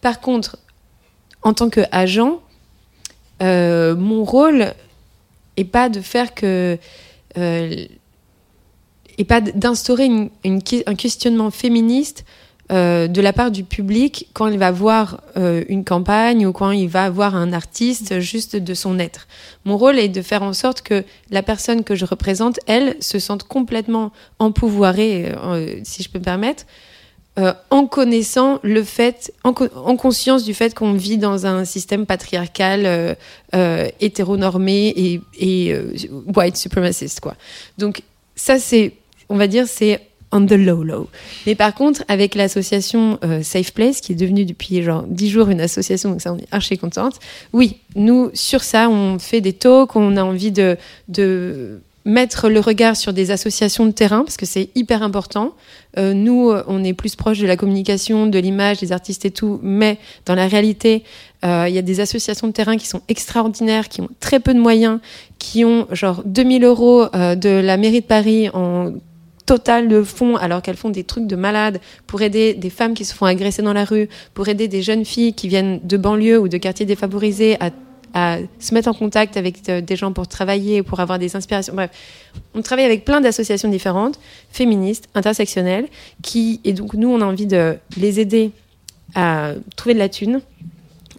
[0.00, 0.58] Par contre,
[1.42, 2.40] en tant qu'agent,
[3.42, 4.74] euh, mon rôle
[5.56, 6.78] est pas de faire que.
[7.38, 7.86] Euh,
[9.18, 10.10] et pas d'instaurer
[10.44, 12.26] un questionnement féministe
[12.72, 16.72] euh, de la part du public quand il va voir euh, une campagne ou quand
[16.72, 19.28] il va voir un artiste juste de son être.
[19.64, 23.18] Mon rôle est de faire en sorte que la personne que je représente, elle, se
[23.20, 26.64] sente complètement empouvoirée, euh, si je peux me permettre,
[27.38, 31.64] euh, en connaissant le fait, en, co- en conscience du fait qu'on vit dans un
[31.64, 33.16] système patriarcal,
[34.00, 35.76] hétéronormé et, et
[36.34, 37.36] white supremacist, quoi.
[37.78, 38.02] Donc
[38.34, 38.94] ça, c'est,
[39.28, 40.00] on va dire, c'est
[40.32, 41.08] on the low low.
[41.46, 45.48] Mais par contre, avec l'association euh, Safe Place, qui est devenue depuis genre 10 jours
[45.48, 47.18] une association, donc ça on est archi contente.
[47.52, 50.76] Oui, nous sur ça, on fait des talks, on a envie de,
[51.08, 55.54] de mettre le regard sur des associations de terrain parce que c'est hyper important.
[55.98, 59.30] Euh, nous, euh, on est plus proche de la communication, de l'image, des artistes et
[59.30, 61.04] tout, mais dans la réalité,
[61.44, 64.58] il y a des associations de terrain qui sont extraordinaires, qui ont très peu de
[64.58, 64.98] moyens,
[65.38, 68.94] qui ont genre 2000 euros de la mairie de Paris en
[69.46, 73.04] total de fonds alors qu'elles font des trucs de malades pour aider des femmes qui
[73.04, 76.38] se font agresser dans la rue, pour aider des jeunes filles qui viennent de banlieues
[76.38, 77.70] ou de quartiers défavorisés à,
[78.58, 81.74] se mettre en contact avec euh, des gens pour travailler, pour avoir des inspirations.
[81.74, 81.90] Bref,
[82.54, 84.18] on travaille avec plein d'associations différentes,
[84.50, 85.86] féministes, intersectionnelles,
[86.22, 88.52] qui et donc nous on a envie de les aider
[89.14, 90.40] à trouver de la thune,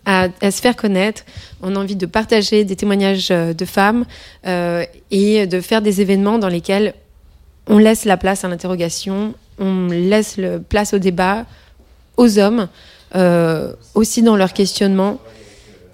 [0.07, 1.23] à, à se faire connaître.
[1.61, 4.05] On a envie de partager des témoignages euh, de femmes
[4.47, 6.95] euh, et de faire des événements dans lesquels
[7.67, 11.45] on laisse la place à l'interrogation, on laisse le place au débat,
[12.17, 12.67] aux hommes,
[13.15, 15.19] euh, aussi dans leur questionnement.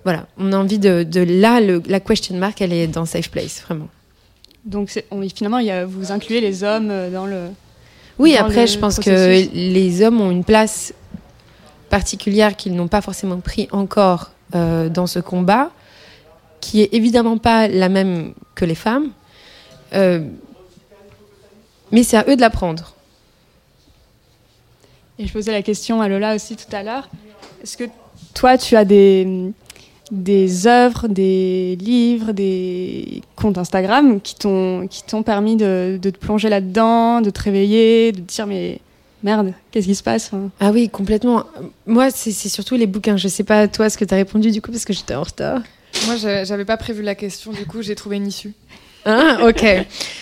[0.04, 3.30] Voilà, on a envie de, de là, le- la question mark, elle est dans Safe
[3.30, 3.88] Place, vraiment.
[4.66, 7.48] Donc on- finalement, il y a- vous incluez les hommes euh, dans le.
[8.20, 9.50] Oui, dans après, je pense processus.
[9.50, 10.94] que les hommes ont une place
[11.90, 15.72] particulière qu'ils n'ont pas forcément pris encore euh, dans ce combat,
[16.62, 19.10] qui est évidemment pas la même que les femmes.
[19.94, 20.22] Euh,
[21.94, 22.94] mais c'est à eux de l'apprendre.
[25.20, 27.08] Et je posais la question à Lola aussi tout à l'heure.
[27.64, 27.84] Est-ce que
[28.34, 29.52] toi, tu as des,
[30.12, 36.18] des œuvres, des livres, des comptes Instagram qui t'ont qui t'ont permis de, de te
[36.18, 38.80] plonger là-dedans, de te réveiller, de te dire mais
[39.22, 40.50] merde, qu'est-ce qui se passe hein?
[40.60, 41.44] Ah oui, complètement.
[41.86, 43.16] Moi, c'est c'est surtout les bouquins.
[43.18, 45.24] Je sais pas toi ce que tu as répondu du coup parce que j'étais en
[45.24, 45.62] retard.
[46.08, 48.54] Moi, je- j'avais pas prévu la question, du coup, j'ai trouvé une issue.
[49.06, 49.66] Ah, ok.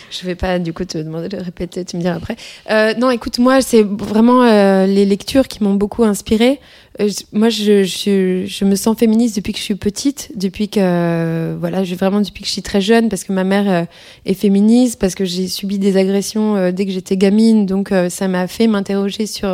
[0.10, 2.36] Je vais pas du coup te demander de répéter, tu me diras après.
[2.70, 6.60] Euh, non, écoute, moi, c'est vraiment euh, les lectures qui m'ont beaucoup inspirée.
[7.00, 11.56] Euh, moi, je, je, je me sens féministe depuis que je suis petite, depuis que
[11.60, 13.86] voilà, j'ai vraiment depuis que je suis très jeune, parce que ma mère euh,
[14.26, 18.28] est féministe, parce que j'ai subi des agressions euh, dès que j'étais gamine, donc ça
[18.28, 19.48] m'a fait m'interroger sur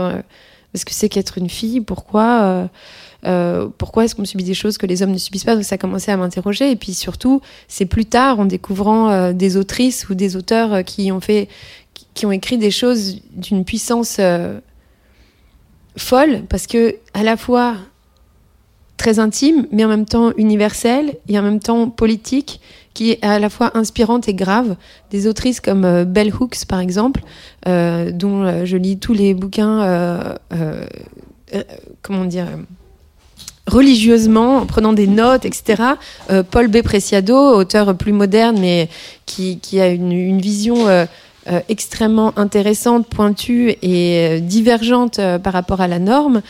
[0.78, 2.41] ce que c'est qu'être une fille, pourquoi.
[2.41, 2.67] euh,
[3.25, 5.55] euh, pourquoi est-ce qu'on subit des choses que les hommes ne subissent pas?
[5.55, 6.71] Donc ça a commencé à m'interroger.
[6.71, 11.11] Et puis surtout, c'est plus tard, en découvrant euh, des autrices ou des auteurs qui
[11.11, 11.49] ont fait,
[12.13, 14.19] qui, ont écrit des choses d'une puissance
[15.97, 17.75] folle, parce que à la fois
[18.97, 22.59] très intime, mais en même temps universelle et en même temps politique,
[22.97, 24.75] qui est à la fois inspirante et grave.
[25.11, 27.21] Des autrices comme euh, Bell Hooks, par exemple,
[27.67, 30.35] euh, dont euh, je lis tous les bouquins,
[32.01, 32.47] comment dire,
[33.67, 35.83] religieusement, en prenant des notes, etc.
[36.49, 36.81] Paul B.
[36.81, 38.89] Preciado, auteur plus moderne, mais
[39.27, 40.87] qui, qui a une, vision
[41.69, 46.41] extrêmement intéressante, pointue et divergente par rapport à la norme.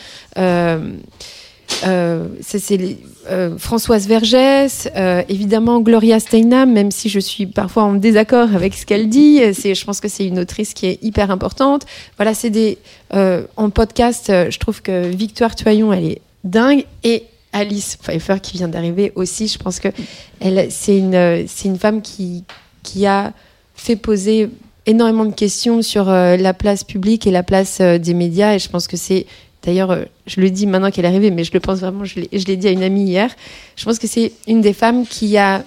[1.86, 2.98] Euh, c'est
[3.30, 8.74] euh, Françoise Vergès, euh, évidemment Gloria Steinem, même si je suis parfois en désaccord avec
[8.74, 9.40] ce qu'elle dit.
[9.54, 11.86] C'est, je pense que c'est une autrice qui est hyper importante.
[12.16, 12.78] Voilà, c'est des
[13.12, 14.26] en podcast.
[14.28, 19.48] je trouve que Victoire Toyon, elle est dingue et Alice Pfeiffer qui vient d'arriver aussi.
[19.48, 19.88] Je pense que
[20.40, 22.44] elle, c'est une, c'est une femme qui
[22.82, 23.32] qui a
[23.74, 24.50] fait poser
[24.86, 28.54] énormément de questions sur la place publique et la place des médias.
[28.54, 29.26] Et je pense que c'est
[29.68, 32.14] D'ailleurs, euh, je le dis maintenant qu'elle est arrivée, mais je le pense vraiment, je
[32.16, 33.30] l'ai dit à une amie hier.
[33.76, 35.62] Je pense que c'est une des femmes qui a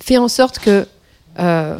[0.00, 0.88] fait en sorte que
[1.38, 1.78] euh,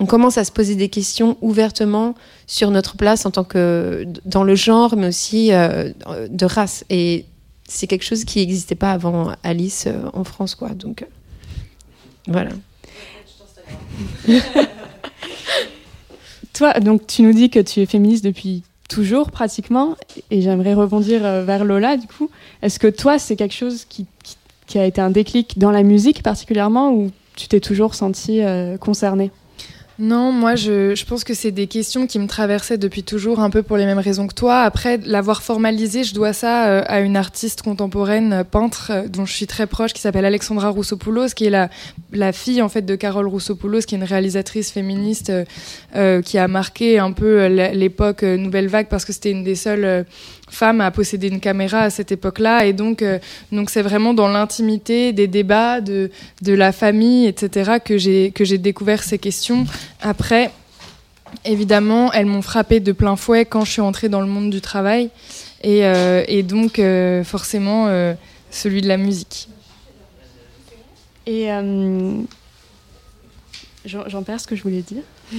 [0.00, 2.16] on commence à se poser des questions ouvertement
[2.48, 5.92] sur notre place en tant que dans le genre, mais aussi euh,
[6.28, 6.84] de race.
[6.90, 7.24] Et
[7.68, 10.70] c'est quelque chose qui n'existait pas avant Alice en France, quoi.
[10.70, 11.06] Donc
[12.26, 12.50] voilà.
[16.52, 19.96] Toi, donc tu nous dis que tu es féministe depuis toujours pratiquement,
[20.30, 22.30] et j'aimerais rebondir euh, vers Lola du coup.
[22.62, 25.82] Est-ce que toi, c'est quelque chose qui, qui, qui a été un déclic dans la
[25.82, 29.30] musique particulièrement, ou tu t'es toujours sentie euh, concernée?
[30.00, 33.62] Non, moi je, pense que c'est des questions qui me traversaient depuis toujours, un peu
[33.62, 34.62] pour les mêmes raisons que toi.
[34.62, 39.24] Après, l'avoir formalisé, je dois ça euh, à une artiste contemporaine, euh, peintre, euh, dont
[39.24, 41.68] je suis très proche, qui s'appelle Alexandra Roussopoulos, qui est
[42.12, 45.32] la, fille en fait de Carole Roussopoulos, qui est une réalisatrice féministe
[46.24, 50.04] qui a marqué un peu l'époque Nouvelle Vague, parce que c'était une des seules
[50.54, 52.64] femmes à posséder une caméra à cette époque-là.
[52.64, 53.18] Et donc, euh,
[53.52, 56.10] donc c'est vraiment dans l'intimité des débats, de,
[56.42, 59.66] de la famille, etc., que j'ai que j'ai découvert ces questions.
[60.00, 60.50] Après,
[61.44, 64.60] évidemment, elles m'ont frappé de plein fouet quand je suis entrée dans le monde du
[64.60, 65.10] travail.
[65.62, 67.88] Et, euh, et donc, euh, forcément,
[68.50, 69.48] celui de la musique.
[71.26, 71.48] Et
[73.86, 75.02] j'en perds ce que je voulais dire.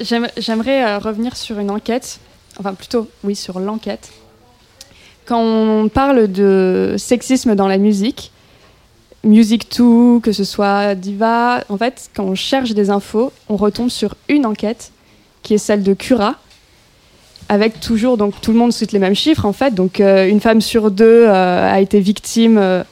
[0.00, 2.20] J'aime- J'aimerais revenir sur une enquête,
[2.58, 4.10] enfin plutôt, oui, sur l'enquête.
[5.26, 8.32] Quand on parle de sexisme dans la musique,
[9.24, 13.90] Music 2, que ce soit Diva, en fait, quand on cherche des infos, on retombe
[13.90, 14.92] sur une enquête
[15.42, 16.36] qui est celle de Cura,
[17.48, 20.40] avec toujours, donc tout le monde cite les mêmes chiffres en fait, donc euh, une
[20.40, 22.84] femme sur deux euh, a été victime euh,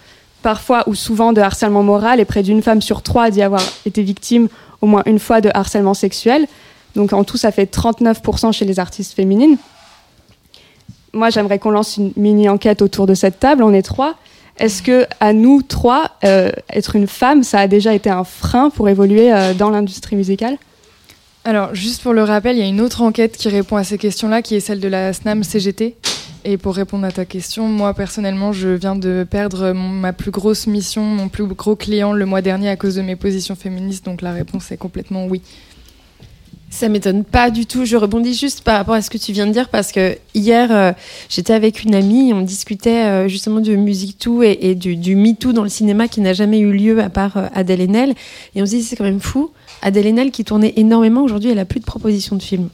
[0.43, 3.63] parfois ou souvent de harcèlement moral et près d'une femme sur trois a dit avoir
[3.85, 4.49] été victime
[4.81, 6.47] au moins une fois de harcèlement sexuel.
[6.97, 9.59] Donc en tout, ça fait 39% chez les artistes féminines.
[11.13, 13.63] Moi, j'aimerais qu'on lance une mini-enquête autour de cette table.
[13.63, 14.17] On est trois.
[14.59, 18.71] Est-ce que à nous trois, euh, être une femme, ça a déjà été un frein
[18.71, 20.57] pour évoluer euh, dans l'industrie musicale?
[21.45, 23.99] Alors, juste pour le rappel, il y a une autre enquête qui répond à ces
[23.99, 25.97] questions-là, qui est celle de la SNAM CGT.
[26.45, 30.67] Et pour répondre à ta question, moi personnellement, je viens de perdre ma plus grosse
[30.67, 34.05] mission, mon plus gros client le mois dernier à cause de mes positions féministes.
[34.05, 35.43] Donc la réponse est complètement oui.
[36.69, 37.85] Ça m'étonne pas du tout.
[37.85, 40.69] Je rebondis juste par rapport à ce que tu viens de dire parce que hier,
[40.73, 40.93] euh,
[41.29, 45.15] j'étais avec une amie et on discutait euh, justement de musique tout et, du, du
[45.15, 48.15] Me Too dans le cinéma qui n'a jamais eu lieu à part euh, Adèle Haenel.
[48.55, 49.51] Et on se dit, c'est quand même fou.
[49.81, 52.69] Adèle Haenel qui tournait énormément, aujourd'hui, elle a plus de propositions de films.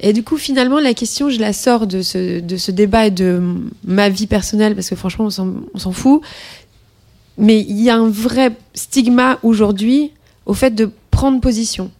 [0.00, 3.10] Et du coup, finalement, la question, je la sors de ce, de ce débat et
[3.12, 3.40] de
[3.84, 5.30] ma vie personnelle, parce que franchement, on
[5.78, 6.22] s'en fout.
[7.38, 10.10] Mais il y a un vrai stigma aujourd'hui
[10.44, 11.90] au fait de prendre position.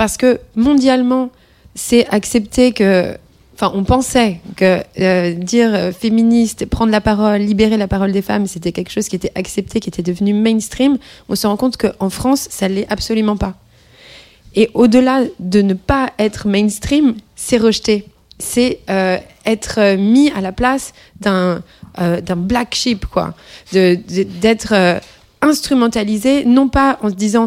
[0.00, 1.28] Parce que mondialement,
[1.74, 3.18] c'est accepté que.
[3.52, 8.22] Enfin, on pensait que euh, dire euh, féministe, prendre la parole, libérer la parole des
[8.22, 10.96] femmes, c'était quelque chose qui était accepté, qui était devenu mainstream.
[11.28, 13.56] On se rend compte qu'en France, ça l'est absolument pas.
[14.54, 18.06] Et au-delà de ne pas être mainstream, c'est rejeté.
[18.38, 21.62] C'est euh, être mis à la place d'un
[22.36, 23.34] black sheep, quoi.
[23.70, 25.02] D'être
[25.42, 27.44] instrumentalisé, non pas en se disant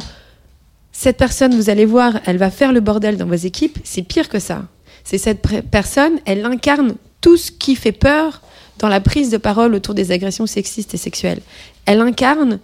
[0.94, 3.80] cette personne, vous allez voir, elle va faire le bordel dans vos équipes.
[3.84, 4.64] C'est pire que ça.
[5.04, 8.42] C'est cette personne, elle incarne tout ce qui fait peur
[8.80, 11.42] dans la prise de parole autour des agressions sexistes et sexuelles.
[11.86, 12.60] Elle incarne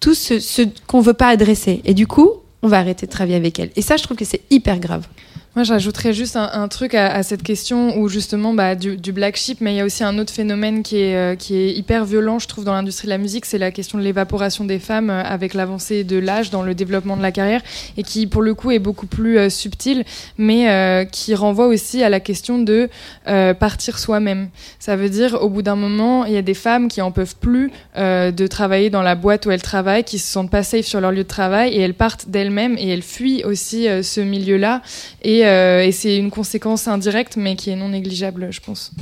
[0.00, 1.82] tout ce, qu'on veut pas adresser.
[1.84, 2.30] Et du coup,
[2.62, 3.70] on va arrêter de travailler avec elle.
[3.76, 5.06] Et ça, je trouve que c'est hyper grave.
[5.54, 9.74] Moi, j'ajouterais juste un, truc à, cette question où justement bah, du, black sheep, mais
[9.74, 12.48] il y a aussi un autre phénomène qui est, euh, qui est hyper violent, je
[12.48, 15.52] trouve, dans l'industrie de la musique, c'est la question de l'évaporation des femmes euh, avec
[15.52, 17.60] l'avancée de l'âge dans le développement de la carrière
[17.98, 20.06] et qui, pour le coup, est beaucoup plus euh, subtil,
[20.38, 22.88] mais euh, qui renvoie aussi à la question de
[23.58, 24.48] partir soi-même.
[24.78, 27.36] Ça veut dire, au bout d'un moment, il y a des femmes qui en peuvent
[27.36, 31.00] plus de travailler dans la boîte où elles travaillent, qui se sentent pas safe sur
[31.00, 34.82] leur lieu de travail et elles partent d'elles-mêmes et elles fuient aussi ce milieu-là.
[35.22, 38.92] Et, euh, et c'est une conséquence indirecte, mais qui est non négligeable, je pense.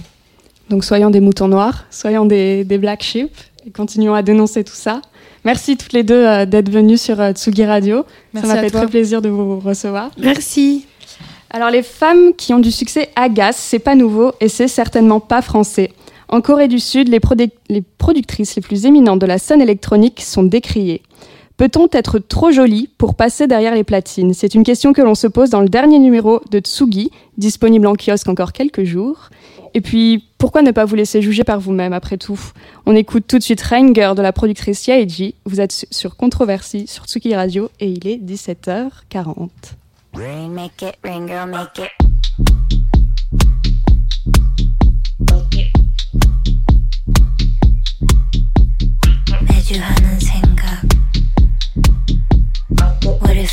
[0.69, 3.31] Donc soyons des moutons noirs, soyons des, des black sheep
[3.67, 5.03] et continuons à dénoncer tout ça.
[5.45, 8.05] Merci toutes les deux euh, d'être venues sur euh, Tsugi Radio.
[8.35, 8.81] Merci ça m'a fait toi.
[8.83, 10.11] très plaisir de vous recevoir.
[10.19, 10.87] Merci.
[11.51, 15.43] Alors les femmes qui ont du succès agacent, c'est pas nouveau et c'est certainement pas
[15.43, 15.91] français.
[16.29, 17.19] En Corée du Sud, les
[17.99, 21.03] productrices les plus éminentes de la scène électronique sont décriées.
[21.61, 24.33] Peut-on être trop jolie pour passer derrière les platines?
[24.33, 27.97] C'est une question que l'on se pose dans le dernier numéro de Tsugi, disponible en
[27.97, 29.29] kiosque encore quelques jours.
[29.75, 32.41] Et puis, pourquoi ne pas vous laisser juger par vous-même après tout?
[32.87, 35.35] On écoute tout de suite Ranger de la productrice Yaeji.
[35.45, 39.51] Vous êtes su- sur Controversie sur Tsugi Radio et il est 17h40.
[40.15, 43.01] Rain, make it girl, make it.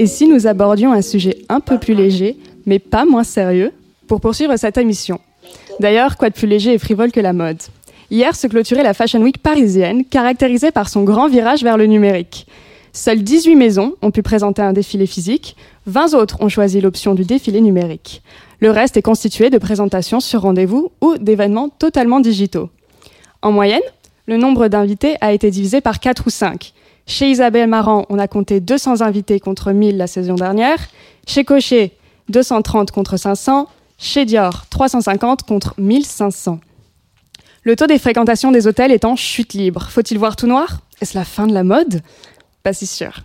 [0.00, 3.70] Et si nous abordions un sujet un peu plus léger, mais pas moins sérieux,
[4.08, 5.20] pour poursuivre cette émission
[5.78, 7.58] D'ailleurs, quoi de plus léger et frivole que la mode?
[8.10, 12.46] Hier se clôturait la Fashion Week parisienne, caractérisée par son grand virage vers le numérique.
[12.94, 17.26] Seules 18 maisons ont pu présenter un défilé physique, 20 autres ont choisi l'option du
[17.26, 18.22] défilé numérique.
[18.60, 22.70] Le reste est constitué de présentations sur rendez-vous ou d'événements totalement digitaux.
[23.42, 23.82] En moyenne,
[24.24, 26.72] le nombre d'invités a été divisé par 4 ou 5.
[27.06, 30.78] Chez Isabelle Marant, on a compté 200 invités contre 1000 la saison dernière.
[31.26, 31.92] Chez Cochet,
[32.28, 33.66] 230 contre 500.
[33.98, 36.60] Chez Dior, 350 contre 1500.
[37.64, 39.88] Le taux des fréquentations des hôtels est en chute libre.
[39.90, 40.80] Faut-il voir tout noir?
[41.02, 42.00] Est-ce la fin de la mode?
[42.62, 43.20] Pas si sûr.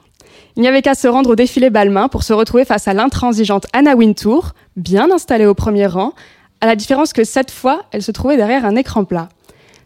[0.58, 3.68] Il n'y avait qu'à se rendre au défilé Balmain pour se retrouver face à l'intransigeante
[3.74, 6.14] Anna Wintour, bien installée au premier rang,
[6.62, 9.30] à la différence que cette fois, elle se trouvait derrière un écran plat.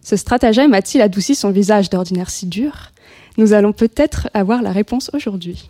[0.02, 2.92] Ce stratagème a-t-il adouci son visage d'ordinaire si dur?
[3.40, 5.70] Nous allons peut-être avoir la réponse aujourd'hui.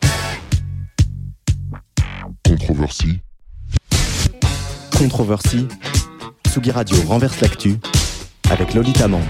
[2.44, 3.20] Controversie.
[4.98, 5.68] Controversie.
[6.48, 7.76] Tsugi Radio renverse l'actu
[8.50, 9.22] avec Lolita Mang.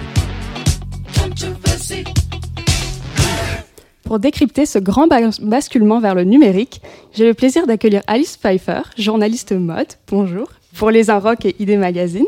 [4.06, 6.82] Pour décrypter ce grand bas- basculement vers le numérique,
[7.14, 12.26] j'ai le plaisir d'accueillir Alice Pfeiffer, journaliste mode, bonjour, pour Les Inrocks et ID Magazine.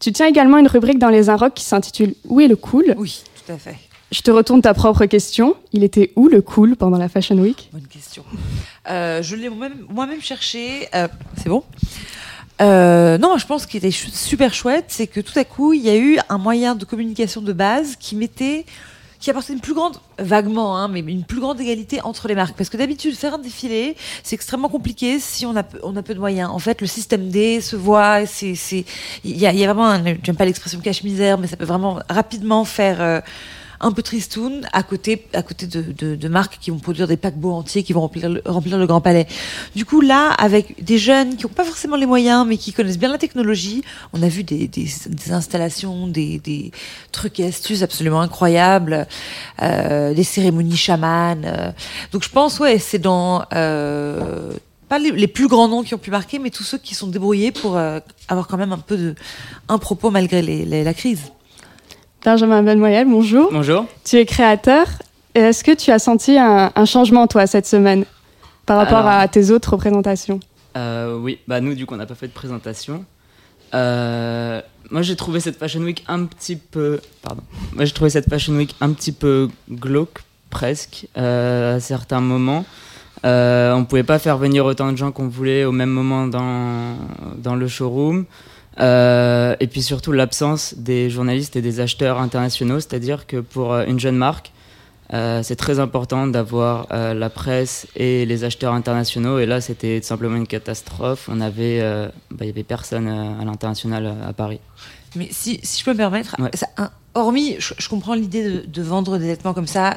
[0.00, 2.94] Tu tiens également une rubrique dans Les Inrocks qui s'intitule Où est le cool?
[2.96, 3.76] Oui, tout à fait.
[4.16, 5.56] Je te retourne ta propre question.
[5.74, 7.68] Il était où le cool pendant la Fashion Week?
[7.70, 8.24] Bonne question.
[8.88, 10.88] Euh, je l'ai moi-même cherché.
[10.94, 11.06] euh,
[11.36, 11.62] c'est bon
[12.62, 15.90] Euh, non, je pense qu'il était super chouette, c'est que tout à coup, il y
[15.90, 18.64] a eu un moyen de communication de base qui mettait,
[19.20, 22.56] qui apportait une plus grande, vaguement, hein, mais une plus grande égalité entre les marques.
[22.56, 26.48] Parce que d'habitude, faire un défilé, c'est extrêmement compliqué si on a, peu- de moyens.
[26.50, 28.56] En fait, le système D se voit, il
[29.26, 33.22] y a, y a vraiment, j'aime pas l'expression cache-misère, mais ça peut vraiment rapidement faire.
[33.80, 37.16] Un peu tristoun à côté, à côté de, de, de marques qui vont produire des
[37.16, 39.26] paquebots entiers, qui vont remplir le, remplir le Grand Palais.
[39.74, 42.98] Du coup, là, avec des jeunes qui n'ont pas forcément les moyens, mais qui connaissent
[42.98, 46.70] bien la technologie, on a vu des, des, des installations, des, des
[47.12, 49.06] trucs et astuces absolument incroyables,
[49.62, 51.44] euh, des cérémonies chamanes.
[51.46, 51.70] euh.
[52.12, 54.52] Donc, je pense, ouais, c'est dans euh,
[54.88, 57.08] pas les, les plus grands noms qui ont pu marquer, mais tous ceux qui sont
[57.08, 57.98] débrouillés pour euh,
[58.28, 59.14] avoir quand même un peu de
[59.68, 61.20] un propos malgré les, les- la crise.
[62.26, 63.50] Benjamin Benmoyel, bonjour.
[63.52, 63.86] Bonjour.
[64.04, 64.84] Tu es créateur.
[65.36, 68.04] Est-ce que tu as senti un, un changement, toi, cette semaine,
[68.66, 70.40] par rapport Alors- à tes autres représentations?
[70.76, 73.04] Euh, oui, bah nous du coup on n'a pas fait de présentation.
[73.74, 74.60] Euh,
[74.90, 77.42] moi j'ai trouvé cette Fashion Week un petit peu, pardon.
[77.74, 80.18] Moi j'ai trouvé cette Fashion Week un petit peu glauque
[80.50, 82.64] presque euh, à certains moments.
[83.22, 86.96] On pouvait pas faire venir autant de gens qu'on voulait au même moment dans
[87.38, 88.24] dans le showroom.
[88.78, 93.84] Euh, et puis surtout l'absence des journalistes et des acheteurs internationaux, c'est-à-dire que pour euh,
[93.86, 94.52] une jeune marque,
[95.14, 99.38] euh, c'est très important d'avoir euh, la presse et les acheteurs internationaux.
[99.38, 101.28] Et là, c'était tout simplement une catastrophe.
[101.32, 101.80] On avait,
[102.30, 104.60] bah, il y avait personne à l'international à Paris.
[105.14, 106.50] Mais si, si je peux me permettre, Ouais.
[106.54, 109.96] ça- un- hormis, je, je comprends l'idée de, de vendre des vêtements comme ça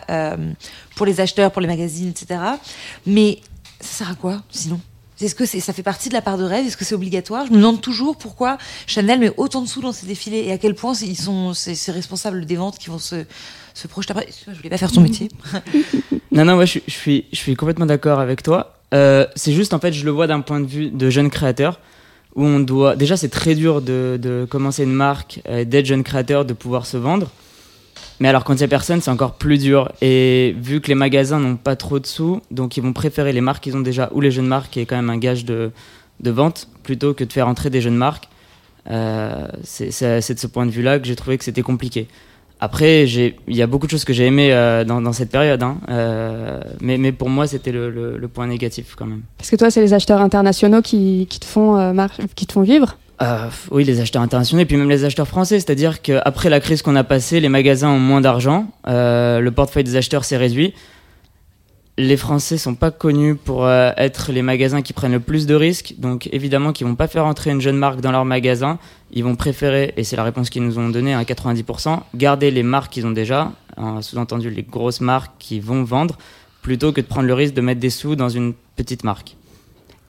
[0.96, 2.40] pour les acheteurs, pour les magazines, etc.
[3.06, 3.40] Mais
[3.82, 4.80] ça sert à quoi sinon?
[5.22, 7.46] Est-ce que ça fait partie de la part de rêve Est-ce que c'est obligatoire?
[7.46, 8.58] Je me demande toujours pourquoi
[8.88, 11.92] Chanel met autant de sous dans ses défilés et à quel point ils sont ces,
[11.92, 13.26] responsables des ventes qui vont se,
[13.90, 14.30] projeter après.
[14.48, 15.30] Je voulais pas faire ton métier.
[16.32, 18.78] Non, non, moi je, suis- complètement d'accord avec toi.
[18.94, 21.80] Euh, c'est juste, en fait, je le vois d'un point de vue de jeune créateur,
[22.36, 22.96] où on doit.
[22.96, 26.86] Déjà, c'est très dur de, de commencer une marque, euh, d'être jeune créateur, de pouvoir
[26.86, 27.32] se vendre.
[28.20, 29.92] Mais alors, quand il n'y a personne, c'est encore plus dur.
[30.02, 33.42] Et vu que les magasins n'ont pas trop de sous, donc ils vont préférer les
[33.42, 35.72] marques qu'ils ont déjà, ou les jeunes marques, qui est quand même un gage de,
[36.20, 38.28] de vente, plutôt que de faire entrer des jeunes marques.
[38.90, 42.08] Euh, c'est de ce point de vue-là que j'ai trouvé que c'était compliqué.
[42.62, 45.78] Après, il y a beaucoup de choses que j'ai aimées euh, dans, cette période, hein.
[45.88, 49.22] Euh, mais, pour moi, c'était le, point négatif quand même.
[49.38, 51.96] Parce que toi, c'est les acheteurs internationaux qui, te, font,
[52.36, 55.60] qui te font vivre Euh, oui, les acheteurs internationaux et puis même les acheteurs français,
[55.60, 59.84] c'est-à-dire qu'après la crise qu'on a passée, les magasins ont moins d'argent, euh, le portefeuille
[59.84, 60.74] des acheteurs s'est réduit.
[61.98, 65.54] Les Français sont pas connus pour euh, être les magasins qui prennent le plus de
[65.54, 68.80] risques, donc évidemment qu'ils vont pas faire entrer une jeune marque dans leur magasin,
[69.12, 72.64] ils vont préférer, et c'est la réponse qu'ils nous ont donnée à 90%, garder les
[72.64, 76.18] marques qu'ils ont déjà, en sous-entendu les grosses marques qui vont vendre,
[76.62, 79.36] plutôt que de prendre le risque de mettre des sous dans une petite marque.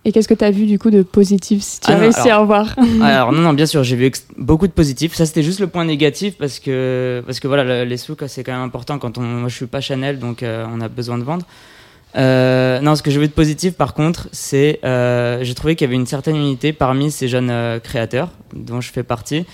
[0.05, 2.01] Et qu'est-ce que tu as vu du coup de positif si tu Ah as non,
[2.01, 5.15] réussi alors- à en voir Alors non, non, bien sûr, j'ai vu beaucoup de positifs.
[5.15, 8.43] Ça, c'était juste le point négatif parce que parce que voilà, le- les sous, c'est
[8.43, 9.23] quand même important quand on.
[9.23, 11.45] Moi, je suis pas Chanel, donc euh, on a besoin de vendre.
[12.17, 15.87] Euh, non, ce que j'ai vu de positif, par contre, c'est euh, j'ai trouvé qu'il
[15.87, 19.45] y avait une certaine unité parmi ces jeunes euh, créateurs dont je fais partie.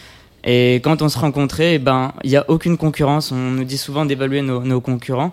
[0.44, 3.32] Et quand on se rencontrait, eh ben, il y a aucune concurrence.
[3.32, 5.32] On nous dit souvent d'évaluer nos, nos concurrents.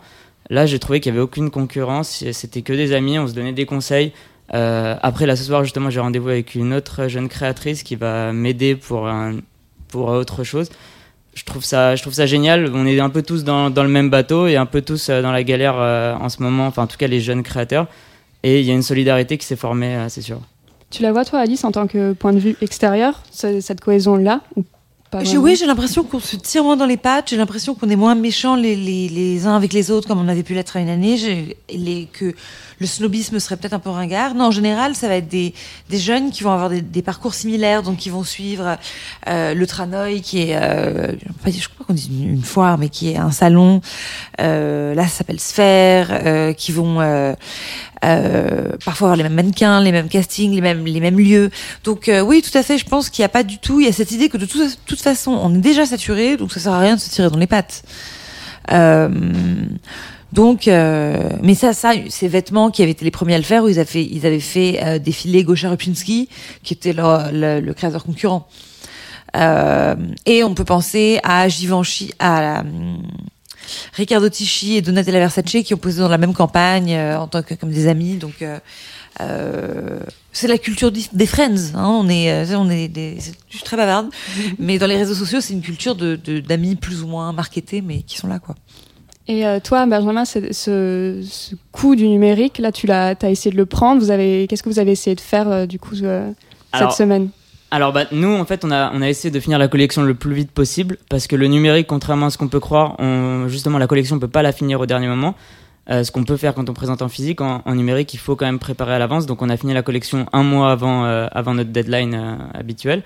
[0.49, 2.23] Là, j'ai trouvé qu'il n'y avait aucune concurrence.
[2.31, 4.11] C'était que des amis, on se donnait des conseils.
[4.53, 8.33] Euh, après, là, ce soir, justement, j'ai rendez-vous avec une autre jeune créatrice qui va
[8.33, 9.09] m'aider pour,
[9.87, 10.69] pour autre chose.
[11.33, 12.69] Je trouve, ça, je trouve ça génial.
[12.75, 15.21] On est un peu tous dans, dans le même bateau et un peu tous euh,
[15.23, 17.87] dans la galère euh, en ce moment, enfin, en tout cas, les jeunes créateurs.
[18.43, 20.39] Et il y a une solidarité qui s'est formée, c'est sûr.
[20.91, 24.41] Tu la vois, toi, Alice, en tant que point de vue extérieur, ce- cette cohésion-là
[25.13, 27.29] pas J'ai- vraiment oui, j'ai l'impression qu'on se tire moins dans les pattes.
[27.29, 30.27] J'ai l'impression qu'on est moins méchants les, les, les uns avec les autres, comme on
[30.27, 31.17] avait pu l'être à une année.
[31.17, 32.33] J'ai- Les, que
[32.79, 34.35] le snobisme serait peut-être un peu ringard.
[34.35, 35.53] Non, en général, ça va être des,
[35.89, 38.77] des jeunes qui vont avoir des, des parcours similaires, donc qui vont suivre
[39.27, 41.13] euh, le Tranoï, qui est, euh,
[41.45, 43.79] je sais pas qu'on dit une, une foire, mais qui est un salon.
[44.41, 46.99] Euh, là, ça s'appelle Sphère, euh, qui vont
[48.03, 51.49] euh, parfois avoir les mêmes mannequins, les mêmes castings, les mêmes, les mêmes lieux.
[51.83, 53.85] Donc euh, oui, tout à fait, je pense qu'il n'y a pas du tout, il
[53.85, 56.73] y a cette idée que de toute, façon, on est déjà saturé, donc ça sert
[56.73, 57.83] à rien de se tirer dans les pattes.
[58.71, 59.09] Euh,
[60.31, 63.63] donc, euh, mais ça, ça, ces vêtements qui avaient été les premiers à le faire,
[63.63, 66.27] où ils avaient fait, ils avaient fait euh, défiler Gosha Rupchinski,
[66.63, 68.47] qui était le, le, le créateur concurrent.
[69.35, 69.95] Euh,
[70.25, 72.63] et on peut penser à Givenchy, à
[73.93, 77.41] Riccardo Tisci et Donatella Versace qui ont posé dans la même campagne euh, en tant
[77.43, 78.15] que comme des amis.
[78.15, 78.59] Donc euh,
[79.21, 79.99] euh,
[80.31, 81.75] c'est la culture des friends.
[81.75, 83.17] Hein, on est, euh, on est des,
[83.49, 84.09] je suis très bavarde,
[84.59, 87.81] mais dans les réseaux sociaux, c'est une culture de de- d'amis plus ou moins marketés,
[87.81, 88.55] mais qui sont là quoi.
[89.27, 93.51] Et euh, toi, Benjamin, c'est- ce, ce coup du numérique, là, tu l'as, as essayé
[93.51, 94.01] de le prendre.
[94.01, 96.29] Vous avez, qu'est-ce que vous avez essayé de faire euh, du coup euh,
[96.73, 97.29] Alors, cette semaine?
[97.73, 100.13] Alors bah, nous en fait on a, on a essayé de finir la collection le
[100.13, 103.79] plus vite possible parce que le numérique contrairement à ce qu'on peut croire, on, justement
[103.79, 105.33] la collection on peut pas la finir au dernier moment.
[105.89, 108.35] Euh, ce qu'on peut faire quand on présente en physique, en, en numérique il faut
[108.35, 109.25] quand même préparer à l'avance.
[109.25, 113.01] Donc on a fini la collection un mois avant, euh, avant notre deadline euh, habituel.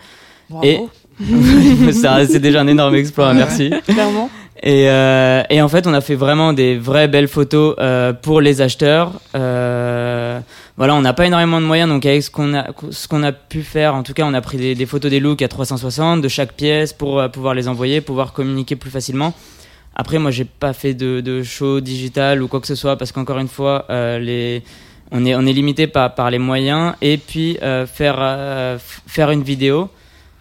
[0.50, 0.68] Bravo.
[0.68, 0.82] Et
[1.94, 3.72] c'est déjà un énorme exploit, merci.
[3.88, 4.30] Clairement.
[4.64, 8.42] Et, euh, et en fait, on a fait vraiment des vraies belles photos euh, pour
[8.42, 9.14] les acheteurs.
[9.36, 10.40] Euh,
[10.78, 13.32] voilà, on n'a pas énormément de moyens, donc avec ce qu'on a, ce qu'on a
[13.32, 16.28] pu faire, en tout cas, on a pris des, photos des looks à 360 de
[16.28, 19.34] chaque pièce pour euh, pouvoir les envoyer, pouvoir communiquer plus facilement.
[19.96, 23.12] Après, moi, j'ai pas fait de, de show digital ou quoi que ce soit parce
[23.12, 24.64] qu'encore une fois, euh, les
[25.10, 28.78] on est on est limité par par les moyens et puis euh, faire
[29.08, 29.90] faire une vidéo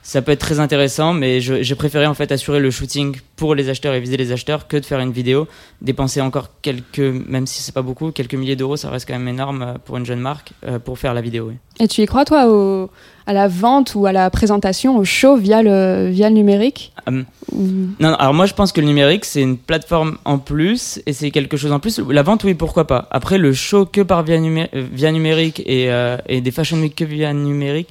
[0.09, 3.69] ça peut être très intéressant, mais j'ai préféré en fait assurer le shooting pour les
[3.69, 5.49] acheteurs et viser les acheteurs que de faire une vidéo.
[5.83, 9.27] Dépenser encore quelques, même si c'est pas beaucoup, quelques milliers d'euros, ça reste quand même
[9.27, 11.49] énorme euh, pour une jeune marque euh, pour faire la vidéo.
[11.49, 11.55] oui.
[11.81, 12.89] Et tu y crois, toi, au-
[13.27, 16.93] à la vente ou à la présentation, au show via le, via le numérique?
[17.09, 17.25] Hum.
[17.51, 17.65] Ou-
[17.99, 21.13] Non, non, alors moi je pense que le numérique c'est une plateforme en plus et
[21.13, 21.99] c'est quelque chose en plus.
[22.09, 23.09] La vente, oui, pourquoi pas.
[23.11, 26.95] Après, le show que par via, euh, via numérique et, euh, et des fashion week
[26.95, 27.89] que via numérique,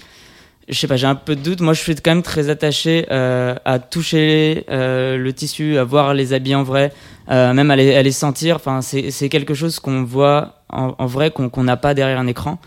[0.68, 1.62] je sais pas, j'ai un peu de doute.
[1.62, 6.14] Moi je suis quand même très attaché euh, à toucher euh, le tissu, à voir
[6.14, 6.92] les habits en vrai,
[7.30, 8.56] euh, même à les, à les sentir.
[8.56, 12.28] Enfin, c'est quelque chose qu'on voit en, en vrai qu'on qu'on n'a pas derrière un
[12.28, 12.60] écran.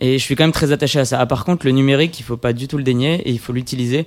[0.00, 1.20] Et je suis quand même très attaché à ça.
[1.20, 3.52] Ah, par contre, le numérique, il faut pas du tout le dénier et il faut
[3.52, 4.06] l'utiliser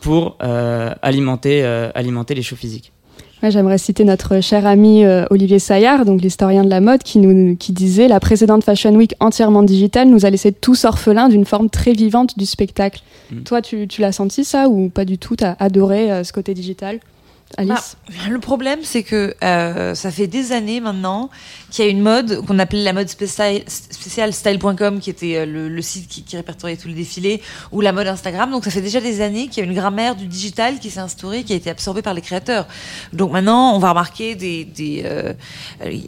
[0.00, 2.92] pour euh, alimenter, euh, alimenter les shows physiques.
[3.50, 7.56] J'aimerais citer notre cher ami euh, Olivier Saillard, donc l'historien de la mode, qui, nous,
[7.56, 11.68] qui disait La précédente Fashion Week entièrement digitale nous a laissé tous orphelins d'une forme
[11.68, 13.02] très vivante du spectacle.
[13.32, 13.42] Mm.
[13.42, 15.34] Toi, tu, tu l'as senti ça ou pas du tout?
[15.34, 17.00] T'as adoré euh, ce côté digital?
[17.58, 17.80] Bah,
[18.30, 21.30] le problème, c'est que euh, ça fait des années maintenant
[21.70, 25.68] qu'il y a une mode qu'on appelait la mode spéciale, style.com, qui était euh, le,
[25.68, 28.50] le site qui, qui répertoriait tous les défilés, ou la mode Instagram.
[28.50, 31.00] Donc ça fait déjà des années qu'il y a une grammaire du digital qui s'est
[31.00, 32.66] instaurée, qui a été absorbée par les créateurs.
[33.12, 34.64] Donc maintenant, on va remarquer des...
[34.64, 35.32] des euh,
[35.84, 35.98] euh,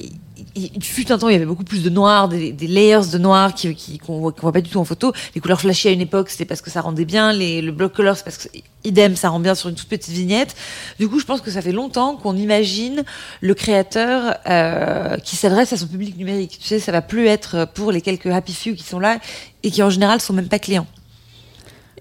[0.57, 3.53] il- fut un temps, il y avait beaucoup plus de noir, des, layers de noir
[3.55, 5.13] qu'on qu'on voit pas du tout en photo.
[5.35, 7.33] Les couleurs flashy à une époque, c'était parce que ça rendait bien.
[7.33, 8.49] Le block color, c'est parce que
[8.85, 10.55] idem, ça rend bien sur une toute petite vignette.
[10.99, 13.03] Du coup, je pense que ça fait longtemps qu'on imagine
[13.41, 16.59] le créateur euh, qui s'adresse à son public numérique.
[16.61, 19.19] Tu sais, ça va plus être pour les quelques happy few qui sont là
[19.63, 20.87] et qui en général sont même pas clients.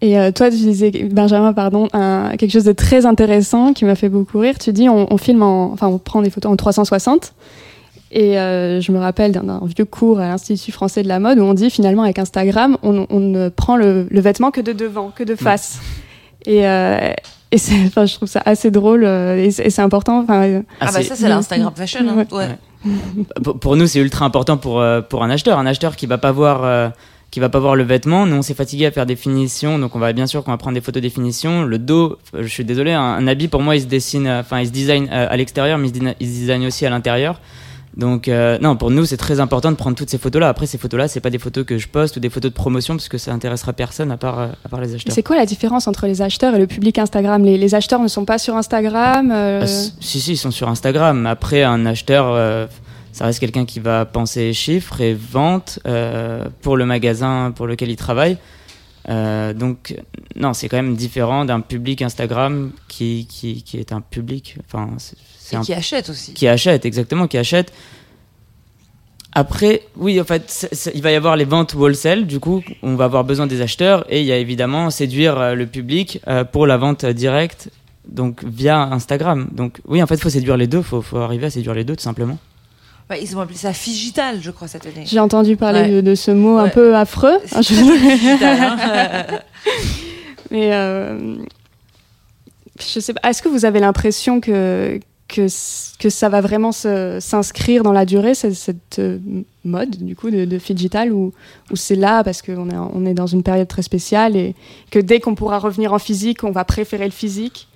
[0.01, 1.87] Et euh, toi, tu disais, Benjamin, pardon,
[2.37, 4.59] quelque chose de très intéressant qui m'a fait beaucoup rire.
[4.59, 7.33] Tu dis, on, on filme en, enfin, on prend des photos en 360.
[8.15, 11.43] Et euh, je me rappelle d'un vieux cours à l'Institut français de la mode où
[11.43, 15.09] on dit finalement avec Instagram, on, on ne prend le, le vêtement que de devant,
[15.09, 15.79] que de face.
[16.45, 17.11] Et, euh,
[17.51, 20.19] et c'est, enfin, je trouve ça assez drôle euh, et c'est et c'est important.
[20.19, 22.01] Enfin, Ah, bah ça, c'est l'Instagram fashion.
[22.07, 22.25] Hein.
[22.31, 22.49] Ouais.
[23.43, 25.57] Pour, pour nous, c'est ultra important pour, pour un acheteur.
[25.57, 26.63] Un acheteur qui va pas voir.
[26.63, 26.89] euh,
[27.31, 29.95] qui va pas voir le vêtement, nous on s'est fatigué à faire des finitions, donc
[29.95, 31.63] on va bien sûr qu'on va prendre des photos des finitions.
[31.63, 34.67] Le dos, je suis désolé, un, un habit pour moi il se dessine, enfin il
[34.67, 37.41] se design à l'extérieur, mais il se, il se design aussi à l'intérieur.
[37.95, 40.49] Donc euh, non, pour nous c'est très important de prendre toutes ces photos-là.
[40.49, 42.95] Après ces photos-là, c'est pas des photos que je poste ou des photos de promotion
[42.95, 45.13] parce que ça intéressera personne à part, euh, à part les acheteurs.
[45.13, 47.43] c'est quoi la différence entre les acheteurs et le public Instagram?
[47.43, 49.31] Les, les acheteurs ne sont pas sur Instagram.
[49.31, 51.25] euh, Ah, si, si, ils sont sur Instagram.
[51.27, 52.65] Après, un acheteur, euh,
[53.11, 57.91] ça reste quelqu'un qui va penser chiffres et vente euh, pour le magasin pour lequel
[57.91, 58.37] il travaille.
[59.09, 59.95] Euh, donc,
[60.35, 64.57] non, c'est quand même différent d'un public Instagram qui, qui, qui est un public.
[64.65, 65.17] Enfin, c'est-
[65.61, 66.33] qui achète aussi.
[66.33, 67.73] Qui achète, exactement, qui achète.
[69.35, 73.05] Après, oui, en fait, il va y avoir les ventes wholesale, du coup, on va
[73.05, 76.67] avoir besoin des acheteurs, et il y a évidemment séduire euh, le public euh, pour
[76.67, 77.69] la vente directe,
[78.07, 79.49] donc via Instagram.
[79.51, 81.73] Donc, oui, en fait, il faut séduire les deux, il faut, faut arriver à séduire
[81.73, 82.37] les deux, tout simplement.
[83.09, 85.03] Ouais, ils ont appelé ça Figital, je crois, cette année.
[85.05, 85.89] J'ai entendu parler Ouais.
[85.91, 87.37] de, de ce mot un peu affreux.
[87.57, 89.25] Digital, hein.
[90.51, 91.35] Mais euh,
[92.79, 93.29] je sais pas.
[93.29, 95.47] Est-ce que vous avez l'impression que que
[95.99, 99.17] que ça va vraiment s'inscrire dans la durée cette, cette, euh,
[99.65, 101.33] mode du coup de, de digital ou
[101.71, 104.53] ou c'est là parce qu'on est on est dans une période très spéciale et
[104.91, 107.67] que dès qu'on pourra revenir en physique, on va préférer le physique?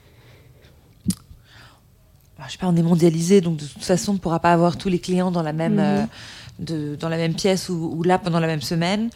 [2.38, 4.54] Bah, je sais pas, on est mondialisé, donc de toute façon, on ne pourra pas
[4.54, 5.80] avoir tous les clients dans la même, Mhm.
[5.80, 6.06] euh,
[6.60, 9.10] de, dans la même pièce ou, ou là pendant la même semaine.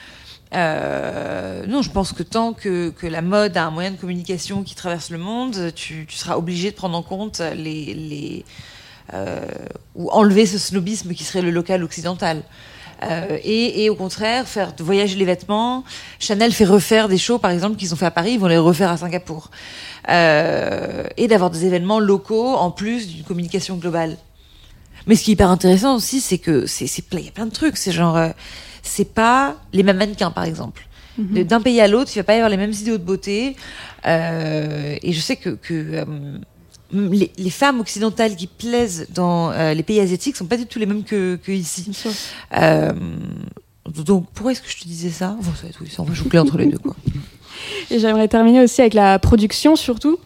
[0.54, 4.64] Euh, non, je pense que tant que, que la mode a un moyen de communication
[4.64, 8.46] qui traverse le monde, tu, tu seras obligé de prendre en compte les, les
[9.14, 9.46] euh,
[9.96, 12.44] ou enlever ce snobisme qui serait le local occidental.
[13.04, 15.84] Euh, et, et au contraire, faire voyager les vêtements.
[16.20, 18.58] Chanel fait refaire des shows, par exemple, qu'ils ont fait à Paris, ils vont les
[18.58, 19.50] refaire à Singapour.
[20.10, 24.18] Euh, et d'avoir des événements locaux en plus d'une communication globale.
[25.08, 27.52] Mais ce qui est hyper intéressant aussi, c'est que c'est, il y a plein de
[27.52, 27.78] trucs.
[27.78, 28.30] C'est genre, euh,
[28.84, 30.88] c'est pas les mêmes mannequins, par exemple.
[31.18, 31.44] Mhm.
[31.44, 33.56] D'un pays à l'autre, il va pas y avoir les mêmes idéaux de beauté.
[34.06, 36.06] Euh, et je sais que, que euh,
[36.94, 40.80] les, les femmes occidentales qui plaisent dans euh, les pays asiatiques sont pas du tout
[40.80, 41.92] les mêmes que, que ici.
[42.58, 42.92] Euh,
[44.06, 45.36] donc pourquoi est-ce que je te disais ça?
[45.42, 46.96] Bon, ça va être- oui, ça, on va jouer entre les deux, quoi.
[47.90, 50.18] Et j'aimerais terminer aussi avec la production surtout.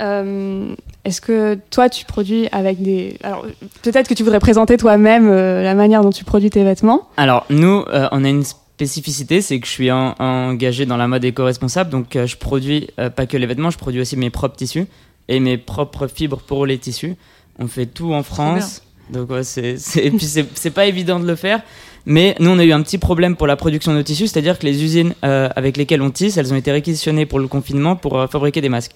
[0.00, 3.44] Euh, Est-ce que toi tu produis avec des alors
[3.82, 7.08] peut-être que tu voudrais présenter toi-même euh, la manière dont tu produis tes vêtements?
[7.18, 11.08] Alors, nous, euh, on a une spécificité, c'est que je suis en- engagé dans la
[11.08, 14.30] mode éco-responsable, donc euh, je produis euh, pas que les vêtements, je produis aussi mes
[14.30, 14.86] propres tissus
[15.28, 17.16] et mes propres fibres pour les tissus.
[17.58, 18.82] On fait tout en France.
[19.10, 21.60] Donc ouais, c'est, et puis c'est, pas évident de le faire.
[22.06, 24.58] Mais nous, on a eu un petit problème pour la production de nos tissus, c'est-à-dire
[24.58, 27.94] que les usines euh, avec lesquelles on tisse, elles ont été réquisitionnées pour le confinement
[27.94, 28.94] pour euh, fabriquer des masques.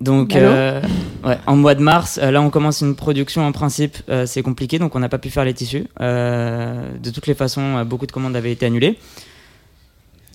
[0.00, 0.80] Donc, euh,
[1.24, 3.46] ouais, en mois de mars, là, on commence une production.
[3.46, 5.84] En principe, c'est compliqué, donc on n'a pas pu faire les tissus.
[6.00, 8.96] De toutes les façons, beaucoup de commandes avaient été annulées.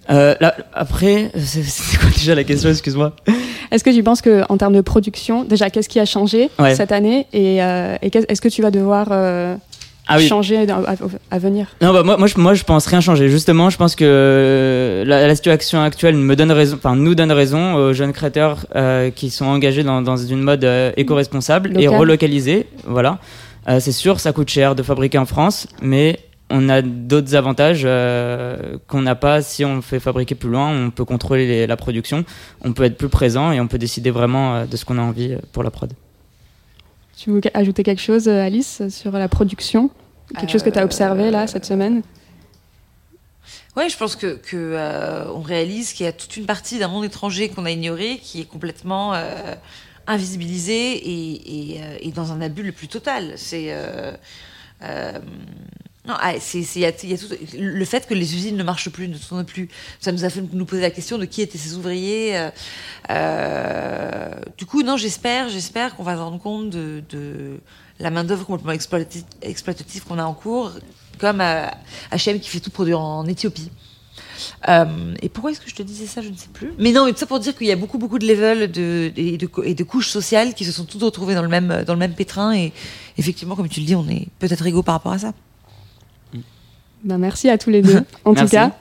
[0.09, 3.13] Euh, là, après, c'est, quoi déjà la question Excuse-moi.
[3.71, 6.75] Est-ce que tu penses que en termes de production, déjà qu'est-ce qui a changé Ouais.
[6.75, 9.55] cette année et, euh, et est-ce que tu vas devoir euh,
[10.07, 10.27] Ah oui.
[10.27, 10.95] changer à,
[11.31, 11.67] à venir?
[11.81, 13.29] Non, bah, moi, moi, je, moi, je pense rien changer.
[13.29, 17.31] Justement, je pense que euh, la, la situation actuelle me donne raison, enfin, nous donne
[17.31, 18.65] raison aux jeunes créateurs
[19.15, 22.67] qui sont engagés dans, dans une mode éco-responsable et relocalisée.
[22.85, 23.19] Voilà.
[23.67, 27.83] Euh, c'est sûr, ça coûte cher de fabriquer en France, mais on a d'autres avantages
[27.85, 30.69] euh, qu'on n'a pas si on fait fabriquer plus loin.
[30.69, 32.23] On peut contrôler les- la production,
[32.61, 35.01] on peut être plus présent et on peut décider vraiment euh, de ce qu'on a
[35.01, 35.91] envie euh, pour la prod.
[37.17, 39.89] Tu veux ajouter quelque chose, Alice, sur la production?
[40.37, 42.01] Quelque chose que tu as observé là cette semaine?
[43.77, 46.87] Ouais, je pense que, que euh, on réalise qu'il y a toute une partie d'un
[46.87, 49.55] monde étranger qu'on a ignoré, qui est complètement euh,
[50.07, 53.33] invisibilisé et, et, et dans un abus le plus total.
[53.35, 54.11] C'est euh,
[54.83, 55.19] euh,
[56.07, 57.27] non, ah, c'est c'est- y a, y a tout,
[57.57, 59.69] le fait que les usines ne marchent plus, ne tournent plus.
[59.99, 62.37] Ça nous a fait nous poser la question de qui étaient ces ouvriers.
[62.37, 62.49] euh,
[63.09, 67.59] euh, du coup, non, j'espère, j'espère qu'on va se rendre compte de, de
[67.99, 70.71] la main d'œuvre complètement exploitative, qu'on a en cours,
[71.17, 71.39] comme
[72.11, 73.71] H&M qui fait tout produire en Éthiopie.
[74.69, 76.71] Euh, et pourquoi est-ce que je te disais ça Je ne sais plus.
[76.77, 79.11] Mais non, mais tout ça pour dire qu'il y a beaucoup, beaucoup de levels de,
[79.15, 81.93] et, de, et de couches sociales qui se sont toutes retrouvées dans le même, dans
[81.93, 82.53] le même pétrin.
[82.53, 82.73] Et
[83.17, 85.33] effectivement, comme tu le dis, on est peut-être égaux par rapport à ça.
[87.03, 88.01] Ben, merci à tous les deux.
[88.25, 88.71] En tout cas,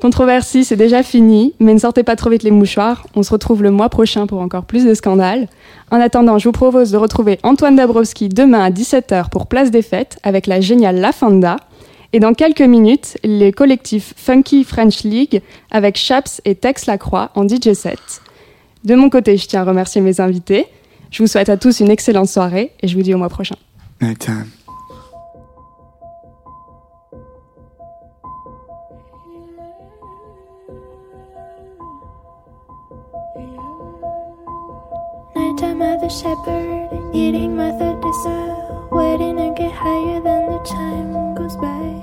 [0.00, 3.06] controversie, c'est déjà fini, mais ne sortez pas trop vite les mouchoirs.
[3.14, 5.48] On se retrouve le mois prochain pour encore plus de scandales.
[5.90, 9.82] En attendant, je vous propose de retrouver Antoine Dabrowski demain à 17h pour Place des
[9.82, 11.56] Fêtes avec la géniale La Fanda.
[12.12, 15.40] Et dans quelques minutes, les collectifs Funky French League
[15.70, 18.20] avec Chaps et Tex Lacroix en DJ set.
[18.84, 20.66] De mon côté, je tiens à remercier mes invités.
[21.10, 23.56] Je vous souhaite à tous une excellente soirée et je vous dis au mois prochain.
[24.00, 24.46] Nighttime.
[35.60, 41.56] At the shepherd, eating my third dessert, waiting to get higher than the time goes
[41.56, 42.00] by.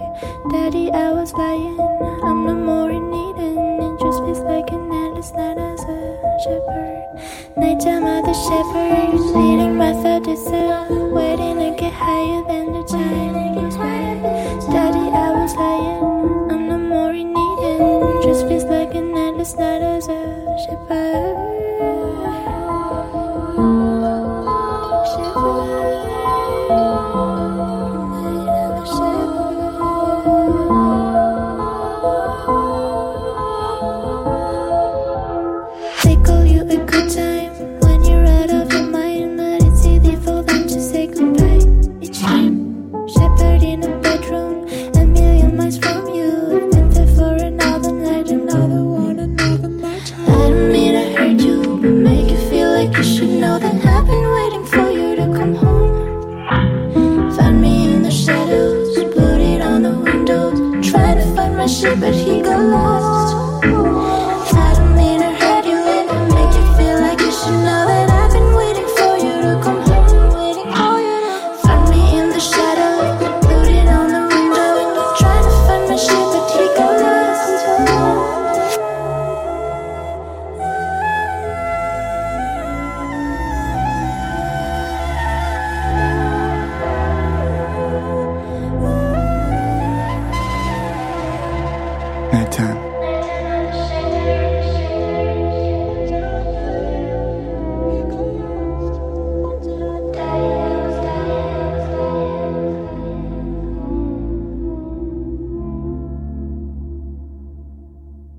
[0.51, 1.79] Daddy, I was lying,
[2.23, 3.57] I'm no more in Eden.
[3.81, 7.57] It just feels like an endless night as a shepherd.
[7.57, 13.28] Nighttime at the shepherd, eating my third dessert, waiting to get higher than the time